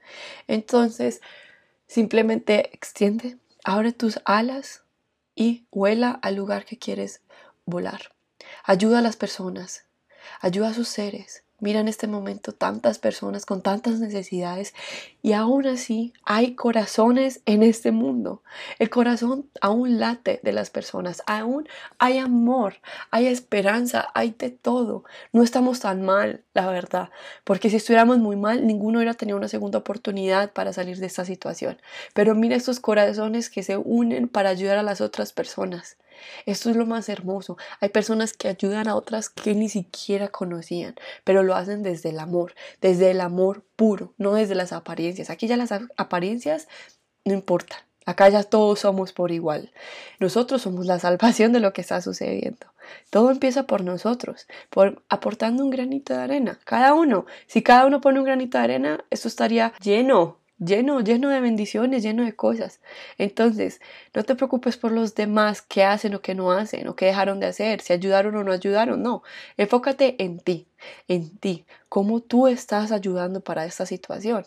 Entonces, 0.48 1.22
simplemente 1.88 2.70
extiende, 2.74 3.38
abre 3.64 3.94
tus 3.94 4.20
alas 4.26 4.84
y 5.36 5.66
vuela 5.72 6.12
al 6.22 6.36
lugar 6.36 6.66
que 6.66 6.78
quieres 6.78 7.22
volar. 7.66 8.14
Ayuda 8.64 9.00
a 9.00 9.02
las 9.02 9.16
personas, 9.16 9.86
ayuda 10.42 10.70
a 10.70 10.74
sus 10.74 10.90
seres, 10.90 11.45
Mira 11.62 11.80
en 11.80 11.88
este 11.88 12.08
momento 12.08 12.52
tantas 12.52 13.00
personas 13.00 13.46
con 13.46 13.62
tantas 13.62 14.02
necesidades 14.02 14.74
y 15.22 15.32
aún 15.32 15.66
así 15.68 16.12
hay 16.26 16.54
corazones 16.54 17.42
en 17.46 17.64
este 17.64 17.94
mundo. 17.94 18.44
El 18.78 18.90
corazón 18.90 19.50
aún 19.62 19.98
late 19.98 20.42
de 20.44 20.52
las 20.52 20.70
personas, 20.70 21.24
aún 21.28 21.66
hay 21.98 22.18
amor, 22.18 22.76
hay 23.10 23.28
esperanza, 23.28 24.10
hay 24.14 24.36
de 24.38 24.50
todo. 24.50 25.06
No 25.32 25.44
estamos 25.44 25.80
tan 25.80 26.02
mal, 26.02 26.44
la 26.54 26.68
verdad, 26.70 27.10
porque 27.46 27.70
si 27.70 27.78
estuviéramos 27.78 28.20
muy 28.20 28.36
mal, 28.36 28.68
ninguno 28.68 29.00
hubiera 29.00 29.14
tenido 29.14 29.38
una 29.38 29.48
segunda 29.48 29.80
oportunidad 29.80 30.52
para 30.52 30.74
salir 30.74 30.98
de 30.98 31.06
esta 31.06 31.24
situación. 31.24 31.82
Pero 32.14 32.36
mira 32.36 32.58
estos 32.58 32.82
corazones 32.82 33.50
que 33.50 33.64
se 33.64 33.78
unen 33.78 34.28
para 34.28 34.50
ayudar 34.50 34.78
a 34.78 34.84
las 34.84 35.00
otras 35.00 35.32
personas. 35.32 35.96
Esto 36.46 36.70
es 36.70 36.76
lo 36.76 36.86
más 36.86 37.10
hermoso. 37.10 37.58
Hay 37.80 37.90
personas 37.90 38.34
que 38.34 38.48
ayudan 38.48 38.88
a 38.88 38.96
otras 38.96 39.30
que 39.30 39.56
ni 39.56 39.70
siquiera 39.70 40.28
conocían, 40.30 40.96
pero 41.24 41.44
lo 41.44 41.56
hacen 41.56 41.84
desde 41.84 42.10
el 42.10 42.20
amor, 42.20 42.54
desde 42.82 43.12
el 43.12 43.22
amor 43.22 43.64
puro, 43.76 44.14
no 44.18 44.34
desde 44.34 44.56
las 44.56 44.74
apariencias. 44.74 45.30
Aquí 45.30 45.48
ya 45.48 45.58
las 45.58 45.72
apariencias 45.98 46.68
no 47.24 47.34
importan. 47.34 47.80
Acá 48.06 48.30
ya 48.30 48.44
todos 48.44 48.82
somos 48.82 49.14
por 49.14 49.32
igual. 49.32 49.72
Nosotros 50.20 50.62
somos 50.62 50.86
la 50.86 51.00
salvación 51.06 51.52
de 51.54 51.60
lo 51.60 51.74
que 51.74 51.82
está 51.82 52.02
sucediendo. 52.02 52.68
Todo 53.10 53.32
empieza 53.32 53.64
por 53.64 53.84
nosotros, 53.84 54.48
por 54.70 55.04
aportando 55.10 55.64
un 55.64 55.72
granito 55.72 56.14
de 56.14 56.20
arena. 56.20 56.60
Cada 56.66 56.94
uno, 56.94 57.26
si 57.48 57.64
cada 57.64 57.88
uno 57.88 58.02
pone 58.02 58.20
un 58.20 58.26
granito 58.26 58.60
de 58.60 58.64
arena, 58.64 59.06
esto 59.10 59.28
estaría 59.28 59.74
lleno 59.82 60.38
lleno, 60.60 61.02
lleno 61.02 61.30
de 61.30 61.40
bendiciones, 61.42 62.04
lleno 62.04 62.24
de 62.24 62.36
cosas. 62.36 62.80
Entonces, 63.18 63.82
no 64.14 64.24
te 64.24 64.36
preocupes 64.36 64.78
por 64.78 64.92
los 64.92 65.16
demás 65.16 65.62
que 65.62 65.84
hacen 65.84 66.16
o 66.16 66.22
que 66.22 66.36
no 66.36 66.52
hacen, 66.52 66.88
o 66.88 66.96
que 66.96 67.06
dejaron 67.06 67.40
de 67.40 67.48
hacer, 67.48 67.82
si 67.82 67.94
ayudaron 67.94 68.36
o 68.36 68.44
no 68.44 68.52
ayudaron, 68.52 69.02
no. 69.04 69.24
Enfócate 69.58 70.16
en 70.24 70.40
ti, 70.40 70.68
en 71.08 71.38
ti, 71.38 71.66
cómo 71.90 72.22
tú 72.22 72.48
estás 72.48 72.92
ayudando 72.92 73.42
para 73.42 73.66
esta 73.66 73.86
situación. 73.86 74.46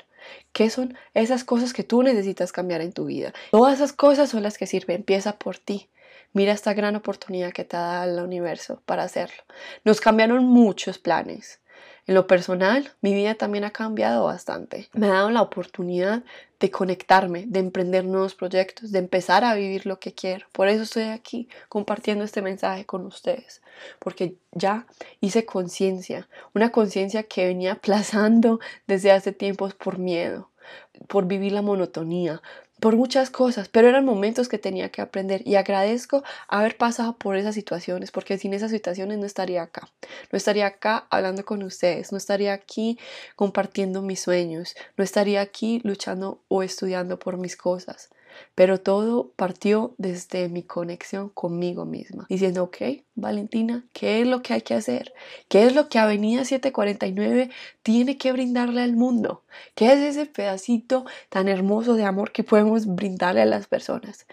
¿Qué 0.52 0.70
son 0.70 0.96
esas 1.14 1.44
cosas 1.44 1.72
que 1.72 1.84
tú 1.84 2.02
necesitas 2.02 2.52
cambiar 2.52 2.80
en 2.80 2.92
tu 2.92 3.06
vida? 3.06 3.32
Todas 3.50 3.74
esas 3.74 3.92
cosas 3.92 4.30
son 4.30 4.42
las 4.42 4.58
que 4.58 4.66
sirven. 4.66 4.96
Empieza 4.96 5.38
por 5.38 5.58
ti. 5.58 5.88
Mira 6.32 6.52
esta 6.52 6.74
gran 6.74 6.94
oportunidad 6.96 7.52
que 7.52 7.64
te 7.64 7.76
da 7.76 8.04
el 8.04 8.20
universo 8.20 8.82
para 8.84 9.04
hacerlo. 9.04 9.42
Nos 9.84 10.00
cambiaron 10.00 10.44
muchos 10.44 10.98
planes. 10.98 11.60
En 12.08 12.14
lo 12.14 12.26
personal, 12.26 12.90
mi 13.02 13.12
vida 13.12 13.34
también 13.34 13.64
ha 13.64 13.70
cambiado 13.70 14.24
bastante. 14.24 14.88
Me 14.94 15.08
ha 15.08 15.12
dado 15.12 15.30
la 15.30 15.42
oportunidad 15.42 16.22
de 16.58 16.70
conectarme, 16.70 17.44
de 17.46 17.60
emprender 17.60 18.06
nuevos 18.06 18.34
proyectos, 18.34 18.92
de 18.92 18.98
empezar 18.98 19.44
a 19.44 19.54
vivir 19.54 19.84
lo 19.84 20.00
que 20.00 20.14
quiero. 20.14 20.46
Por 20.52 20.68
eso 20.68 20.84
estoy 20.84 21.02
aquí 21.02 21.50
compartiendo 21.68 22.24
este 22.24 22.40
mensaje 22.40 22.86
con 22.86 23.04
ustedes, 23.04 23.60
porque 23.98 24.36
ya 24.52 24.86
hice 25.20 25.44
conciencia, 25.44 26.30
una 26.54 26.72
conciencia 26.72 27.24
que 27.24 27.44
venía 27.44 27.72
aplazando 27.74 28.58
desde 28.86 29.12
hace 29.12 29.32
tiempos 29.32 29.74
por 29.74 29.98
miedo, 29.98 30.48
por 31.08 31.26
vivir 31.26 31.52
la 31.52 31.60
monotonía, 31.60 32.40
por 32.80 32.96
muchas 32.96 33.30
cosas, 33.30 33.68
pero 33.68 33.88
eran 33.88 34.04
momentos 34.04 34.48
que 34.48 34.58
tenía 34.58 34.90
que 34.90 35.00
aprender 35.00 35.42
y 35.46 35.56
agradezco 35.56 36.22
haber 36.48 36.76
pasado 36.76 37.16
por 37.16 37.36
esas 37.36 37.54
situaciones, 37.54 38.10
porque 38.10 38.38
sin 38.38 38.54
esas 38.54 38.70
situaciones 38.70 39.18
no 39.18 39.26
estaría 39.26 39.62
acá, 39.62 39.88
no 40.30 40.36
estaría 40.36 40.66
acá 40.66 41.06
hablando 41.10 41.44
con 41.44 41.62
ustedes, 41.62 42.12
no 42.12 42.18
estaría 42.18 42.52
aquí 42.52 42.98
compartiendo 43.36 44.02
mis 44.02 44.20
sueños, 44.20 44.74
no 44.96 45.04
estaría 45.04 45.40
aquí 45.40 45.80
luchando 45.84 46.40
o 46.48 46.62
estudiando 46.62 47.18
por 47.18 47.36
mis 47.36 47.56
cosas. 47.56 48.10
Pero 48.54 48.80
todo 48.80 49.32
partió 49.36 49.94
desde 49.98 50.48
mi 50.48 50.62
conexión 50.62 51.28
conmigo 51.30 51.84
misma, 51.84 52.26
diciendo, 52.28 52.64
ok, 52.64 52.76
Valentina, 53.14 53.84
¿qué 53.92 54.20
es 54.20 54.26
lo 54.26 54.42
que 54.42 54.54
hay 54.54 54.62
que 54.62 54.74
hacer? 54.74 55.12
¿Qué 55.48 55.64
es 55.64 55.74
lo 55.74 55.88
que 55.88 55.98
Avenida 55.98 56.44
749 56.44 57.50
tiene 57.82 58.16
que 58.18 58.32
brindarle 58.32 58.82
al 58.82 58.96
mundo? 58.96 59.44
¿Qué 59.74 59.92
es 59.92 59.98
ese 60.00 60.26
pedacito 60.26 61.04
tan 61.28 61.48
hermoso 61.48 61.94
de 61.94 62.04
amor 62.04 62.32
que 62.32 62.44
podemos 62.44 62.86
brindarle 62.86 63.42
a 63.42 63.46
las 63.46 63.66
personas? 63.66 64.26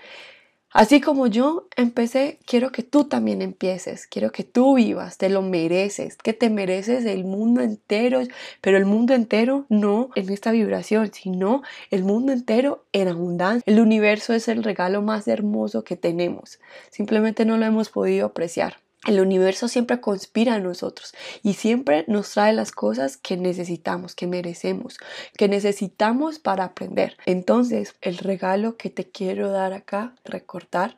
Así 0.77 0.99
como 0.99 1.27
yo 1.27 1.69
empecé, 1.77 2.38
quiero 2.45 2.73
que 2.73 2.83
tú 2.83 3.05
también 3.05 3.41
empieces, 3.41 4.07
quiero 4.07 4.33
que 4.33 4.43
tú 4.43 4.75
vivas, 4.75 5.17
te 5.17 5.29
lo 5.29 5.41
mereces, 5.41 6.17
que 6.17 6.33
te 6.33 6.49
mereces 6.49 7.05
el 7.05 7.23
mundo 7.23 7.61
entero, 7.61 8.19
pero 8.59 8.75
el 8.75 8.83
mundo 8.83 9.13
entero 9.13 9.65
no 9.69 10.09
en 10.15 10.29
esta 10.29 10.51
vibración, 10.51 11.13
sino 11.13 11.61
el 11.91 12.03
mundo 12.03 12.33
entero 12.33 12.83
en 12.91 13.07
abundancia. 13.07 13.63
El 13.65 13.79
universo 13.79 14.33
es 14.33 14.49
el 14.49 14.65
regalo 14.65 15.01
más 15.01 15.29
hermoso 15.29 15.85
que 15.85 15.95
tenemos, 15.95 16.59
simplemente 16.89 17.45
no 17.45 17.55
lo 17.55 17.65
hemos 17.65 17.89
podido 17.89 18.25
apreciar. 18.25 18.85
El 19.05 19.19
universo 19.19 19.67
siempre 19.67 20.01
conspira 20.01 20.55
a 20.55 20.59
nosotros 20.59 21.13
y 21.43 21.53
siempre 21.53 22.05
nos 22.07 22.31
trae 22.31 22.53
las 22.53 22.71
cosas 22.71 23.17
que 23.17 23.37
necesitamos, 23.37 24.15
que 24.15 24.25
merecemos, 24.25 24.97
que 25.37 25.47
necesitamos 25.47 26.39
para 26.39 26.63
aprender. 26.63 27.15
Entonces, 27.27 27.95
el 28.01 28.17
regalo 28.17 28.77
que 28.77 28.89
te 28.89 29.07
quiero 29.07 29.51
dar 29.51 29.73
acá, 29.73 30.15
recordar 30.25 30.97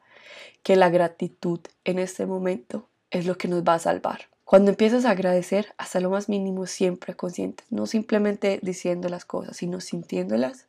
que 0.64 0.78
la 0.78 0.90
gratitud 0.90 1.60
en 1.84 2.00
este 2.00 2.26
momento 2.26 2.88
es 3.12 3.26
lo 3.26 3.38
que 3.38 3.50
nos 3.50 3.64
va 3.64 3.74
a 3.74 3.80
salvar. 3.80 4.22
Cuando 4.46 4.72
empiezas 4.72 5.04
a 5.04 5.12
agradecer 5.12 5.74
hasta 5.78 6.00
lo 6.00 6.10
más 6.10 6.30
mínimo, 6.30 6.66
siempre 6.66 7.14
consciente, 7.14 7.66
no 7.70 7.88
simplemente 7.88 8.60
diciendo 8.62 9.10
las 9.10 9.26
cosas, 9.26 9.58
sino 9.58 9.82
sintiéndolas, 9.82 10.68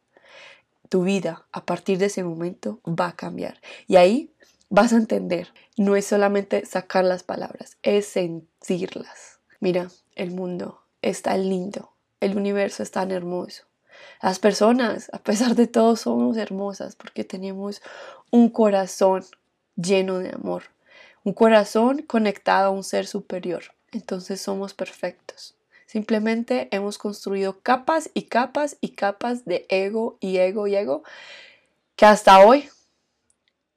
tu 0.88 1.04
vida 1.04 1.46
a 1.52 1.64
partir 1.64 1.98
de 1.98 2.06
ese 2.06 2.24
momento 2.24 2.80
va 2.84 3.08
a 3.08 3.16
cambiar. 3.16 3.60
Y 3.86 3.94
ahí 3.94 4.32
vas 4.68 4.92
a 4.92 4.96
entender. 4.96 5.52
No 5.76 5.96
es 5.96 6.06
solamente 6.06 6.66
sacar 6.66 7.04
las 7.04 7.22
palabras, 7.22 7.76
es 7.82 8.06
sentirlas. 8.06 9.40
Mira, 9.60 9.88
el 10.14 10.30
mundo 10.30 10.82
es 11.02 11.22
tan 11.22 11.48
lindo, 11.48 11.92
el 12.20 12.36
universo 12.36 12.82
es 12.82 12.90
tan 12.90 13.10
hermoso. 13.10 13.64
Las 14.22 14.38
personas, 14.38 15.10
a 15.12 15.18
pesar 15.18 15.54
de 15.54 15.66
todo, 15.66 15.96
somos 15.96 16.36
hermosas 16.36 16.96
porque 16.96 17.24
tenemos 17.24 17.82
un 18.30 18.48
corazón 18.48 19.24
lleno 19.76 20.18
de 20.18 20.30
amor, 20.30 20.64
un 21.24 21.32
corazón 21.32 22.02
conectado 22.02 22.68
a 22.68 22.70
un 22.70 22.84
ser 22.84 23.06
superior. 23.06 23.64
Entonces 23.92 24.40
somos 24.40 24.74
perfectos. 24.74 25.54
Simplemente 25.86 26.68
hemos 26.70 26.98
construido 26.98 27.60
capas 27.60 28.10
y 28.12 28.24
capas 28.24 28.76
y 28.80 28.90
capas 28.90 29.46
de 29.46 29.66
ego 29.70 30.18
y 30.20 30.36
ego 30.36 30.66
y 30.66 30.76
ego 30.76 31.02
que 31.96 32.04
hasta 32.04 32.40
hoy 32.40 32.68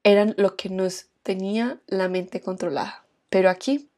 eran 0.04 0.34
lo 0.38 0.56
que 0.56 0.70
nos 0.70 1.08
tenía 1.24 1.80
la 1.88 2.10
mente 2.10 2.42
controlada. 2.42 3.04
Pero 3.30 3.50
aquí 3.50 3.90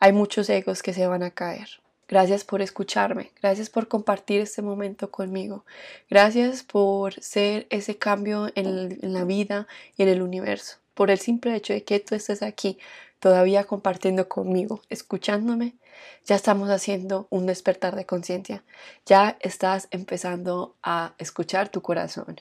hay 0.00 0.12
muchos 0.12 0.48
egos 0.50 0.82
que 0.82 0.92
se 0.92 1.06
van 1.06 1.22
a 1.22 1.30
caer. 1.30 1.68
Gracias 2.08 2.42
por 2.44 2.62
escucharme, 2.62 3.32
gracias 3.42 3.68
por 3.68 3.86
compartir 3.86 4.40
este 4.40 4.62
momento 4.62 5.10
conmigo, 5.10 5.66
gracias 6.08 6.62
por 6.62 7.12
ser 7.22 7.66
ese 7.68 7.98
cambio 7.98 8.50
en, 8.54 8.98
la 9.12 9.24
vida 9.24 9.68
y 9.94 10.04
en 10.04 10.08
el 10.08 10.22
universo, 10.22 10.78
por 10.94 11.10
el 11.10 11.18
simple 11.18 11.54
hecho 11.54 11.74
de 11.74 11.84
que 11.84 12.00
tú 12.00 12.14
estés 12.14 12.42
aquí 12.42 12.78
todavía 13.18 13.64
compartiendo 13.64 14.26
conmigo, 14.26 14.80
escuchándome, 14.88 15.74
ya 16.24 16.36
estamos 16.36 16.70
haciendo 16.70 17.26
un 17.28 17.44
despertar 17.44 17.94
de 17.94 18.06
conciencia. 18.06 18.62
Ya 19.04 19.36
estás 19.40 19.88
empezando 19.90 20.76
a 20.82 21.14
escuchar 21.18 21.68
tu 21.68 21.82
corazón. 21.82 22.40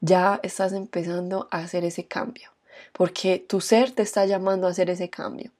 Ya 0.00 0.40
estás 0.42 0.72
empezando 0.72 1.48
a 1.50 1.58
hacer 1.58 1.84
ese 1.84 2.06
cambio. 2.06 2.50
Porque 2.92 3.38
tu 3.38 3.60
ser 3.60 3.90
te 3.92 4.02
está 4.02 4.26
llamando 4.26 4.66
a 4.66 4.70
hacer 4.70 4.90
ese 4.90 5.10
cambio. 5.10 5.50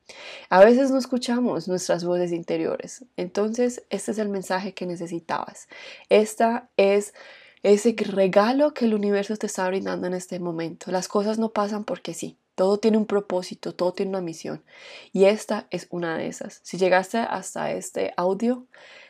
A 0.49 0.64
veces 0.64 0.90
no 0.90 0.99
escuchamos 0.99 1.69
nuestras 1.69 2.05
voces 2.05 2.33
interiores. 2.33 3.05
Entonces, 3.16 3.85
este 3.90 4.12
es 4.12 4.19
el 4.19 4.29
mensaje 4.29 4.75
que 4.75 4.87
necesitabas. 4.87 5.69
Esta 6.09 6.69
es 6.77 7.14
ese 7.62 7.95
regalo 7.99 8.75
que 8.75 8.85
el 8.85 8.95
universo 8.95 9.37
te 9.37 9.47
está 9.47 9.66
brindando 9.66 10.07
en 10.07 10.14
este 10.14 10.38
momento. 10.38 10.90
Las 10.90 11.09
cosas 11.09 11.38
no 11.38 11.51
pasan 11.51 11.85
porque 11.85 12.14
sí. 12.14 12.38
Todo 12.55 12.79
tiene 12.79 12.97
un 12.97 13.05
propósito, 13.05 13.75
todo 13.75 13.92
tiene 13.92 14.11
una 14.11 14.23
misión. 14.23 14.64
Y 15.12 15.25
esta 15.25 15.66
es 15.71 15.88
una 15.90 16.16
de 16.16 16.29
esas. 16.29 16.61
Si 16.62 16.79
llegaste 16.79 17.19
hasta 17.19 17.71
este 17.73 18.14
audio, 18.16 18.66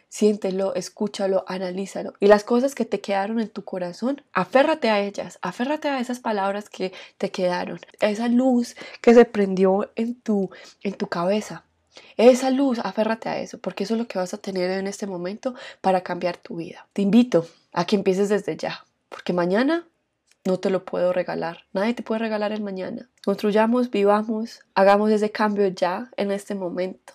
siéntelo, 0.09 0.75
escúchalo, 0.75 1.45
analízalo. 1.47 2.15
Y 2.21 2.27
las 2.27 2.45
cosas 2.45 2.75
que 2.75 2.85
te 2.85 3.01
quedaron 3.01 3.41
en 3.41 3.49
tu 3.49 3.65
corazón, 3.65 4.23
aférrate 4.33 4.91
a 4.91 5.01
ellas, 5.01 5.39
aférrate 5.43 5.89
a 5.89 6.01
esas 6.01 6.21
palabras 6.21 6.69
que 6.69 6.93
te 7.19 7.31
quedaron, 7.31 7.81
a 8.01 8.09
esa 8.09 8.29
luz 8.29 8.77
que 9.01 9.15
se 9.15 9.25
prendió 9.25 9.91
en 9.97 10.15
tu, 10.21 10.51
en 10.83 10.95
tu 10.95 11.09
cabeza. 11.09 11.65
Esa 12.17 12.51
luz, 12.51 12.79
aférrate 12.79 13.29
a 13.29 13.39
eso, 13.39 13.59
porque 13.59 13.85
eso 13.85 13.95
es 13.95 14.01
lo 14.01 14.07
que 14.07 14.19
vas 14.19 14.35
a 14.35 14.39
tener 14.39 14.71
en 14.71 14.87
este 14.87 15.07
momento 15.07 15.55
para 15.81 16.03
cambiar 16.03 16.37
tu 16.37 16.57
vida. 16.57 16.87
Te 16.93 17.03
invito 17.03 17.47
a 17.73 17.87
que 17.87 17.97
empieces 17.97 18.29
desde 18.29 18.57
ya, 18.57 18.85
porque 19.09 19.33
mañana 19.33 19.87
no 20.47 20.59
te 20.59 20.71
lo 20.71 20.85
puedo 20.85 21.13
regalar. 21.13 21.65
Nadie 21.73 21.95
te 21.95 22.03
puede 22.03 22.21
regalar 22.21 22.53
el 22.53 22.63
mañana. 22.63 23.09
Construyamos, 23.25 23.91
vivamos, 23.91 24.61
hagamos 24.75 25.11
ese 25.11 25.31
cambio 25.31 25.67
ya 25.69 26.11
en 26.17 26.31
este 26.31 26.55
momento. 26.55 27.15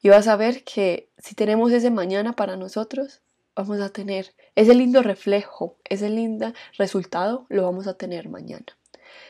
Y 0.00 0.08
vas 0.08 0.28
a 0.28 0.36
ver 0.36 0.64
que 0.64 1.08
si 1.22 1.36
tenemos 1.36 1.70
ese 1.70 1.92
mañana 1.92 2.32
para 2.32 2.56
nosotros, 2.56 3.20
vamos 3.54 3.80
a 3.80 3.90
tener 3.90 4.34
ese 4.56 4.74
lindo 4.74 5.02
reflejo, 5.02 5.76
ese 5.88 6.10
lindo 6.10 6.52
resultado, 6.76 7.46
lo 7.48 7.62
vamos 7.62 7.86
a 7.86 7.94
tener 7.94 8.28
mañana. 8.28 8.66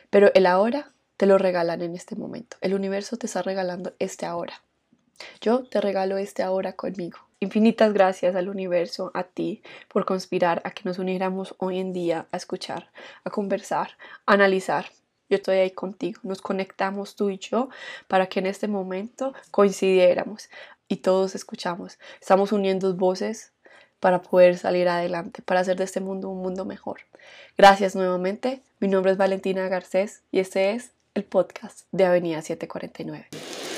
Pero 0.08 0.30
el 0.34 0.46
ahora 0.46 0.92
te 1.18 1.26
lo 1.26 1.36
regalan 1.36 1.82
en 1.82 1.94
este 1.94 2.16
momento. 2.16 2.56
El 2.62 2.72
universo 2.72 3.18
te 3.18 3.26
está 3.26 3.42
regalando 3.42 3.92
este 3.98 4.24
ahora. 4.24 4.62
Yo 5.42 5.64
te 5.64 5.82
regalo 5.82 6.16
este 6.16 6.42
ahora 6.42 6.72
conmigo. 6.72 7.18
Infinitas 7.40 7.92
gracias 7.92 8.36
al 8.36 8.48
universo, 8.48 9.10
a 9.12 9.24
ti, 9.24 9.62
por 9.88 10.06
conspirar 10.06 10.62
a 10.64 10.70
que 10.70 10.82
nos 10.84 10.98
uniéramos 10.98 11.54
hoy 11.58 11.78
en 11.78 11.92
día 11.92 12.26
a 12.32 12.36
escuchar, 12.38 12.90
a 13.24 13.30
conversar, 13.30 13.98
a 14.24 14.32
analizar. 14.32 14.86
Yo 15.28 15.36
estoy 15.36 15.58
ahí 15.58 15.72
contigo. 15.72 16.20
Nos 16.22 16.40
conectamos 16.40 17.16
tú 17.16 17.28
y 17.28 17.38
yo 17.38 17.68
para 18.08 18.28
que 18.28 18.40
en 18.40 18.46
este 18.46 18.66
momento 18.66 19.34
coincidiéramos 19.50 20.48
y 20.88 20.96
todos 20.96 21.34
escuchamos. 21.34 21.98
Estamos 22.20 22.52
uniendo 22.52 22.94
voces 22.94 23.52
para 24.00 24.22
poder 24.22 24.58
salir 24.58 24.88
adelante, 24.88 25.42
para 25.42 25.60
hacer 25.60 25.76
de 25.76 25.84
este 25.84 26.00
mundo 26.00 26.28
un 26.28 26.42
mundo 26.42 26.64
mejor. 26.64 27.02
Gracias 27.56 27.94
nuevamente. 27.94 28.62
Mi 28.80 28.88
nombre 28.88 29.12
es 29.12 29.18
Valentina 29.18 29.68
Garcés 29.68 30.22
y 30.32 30.40
este 30.40 30.72
es 30.72 30.90
el 31.14 31.24
podcast 31.24 31.86
de 31.92 32.06
Avenida 32.06 32.42
749. 32.42 33.71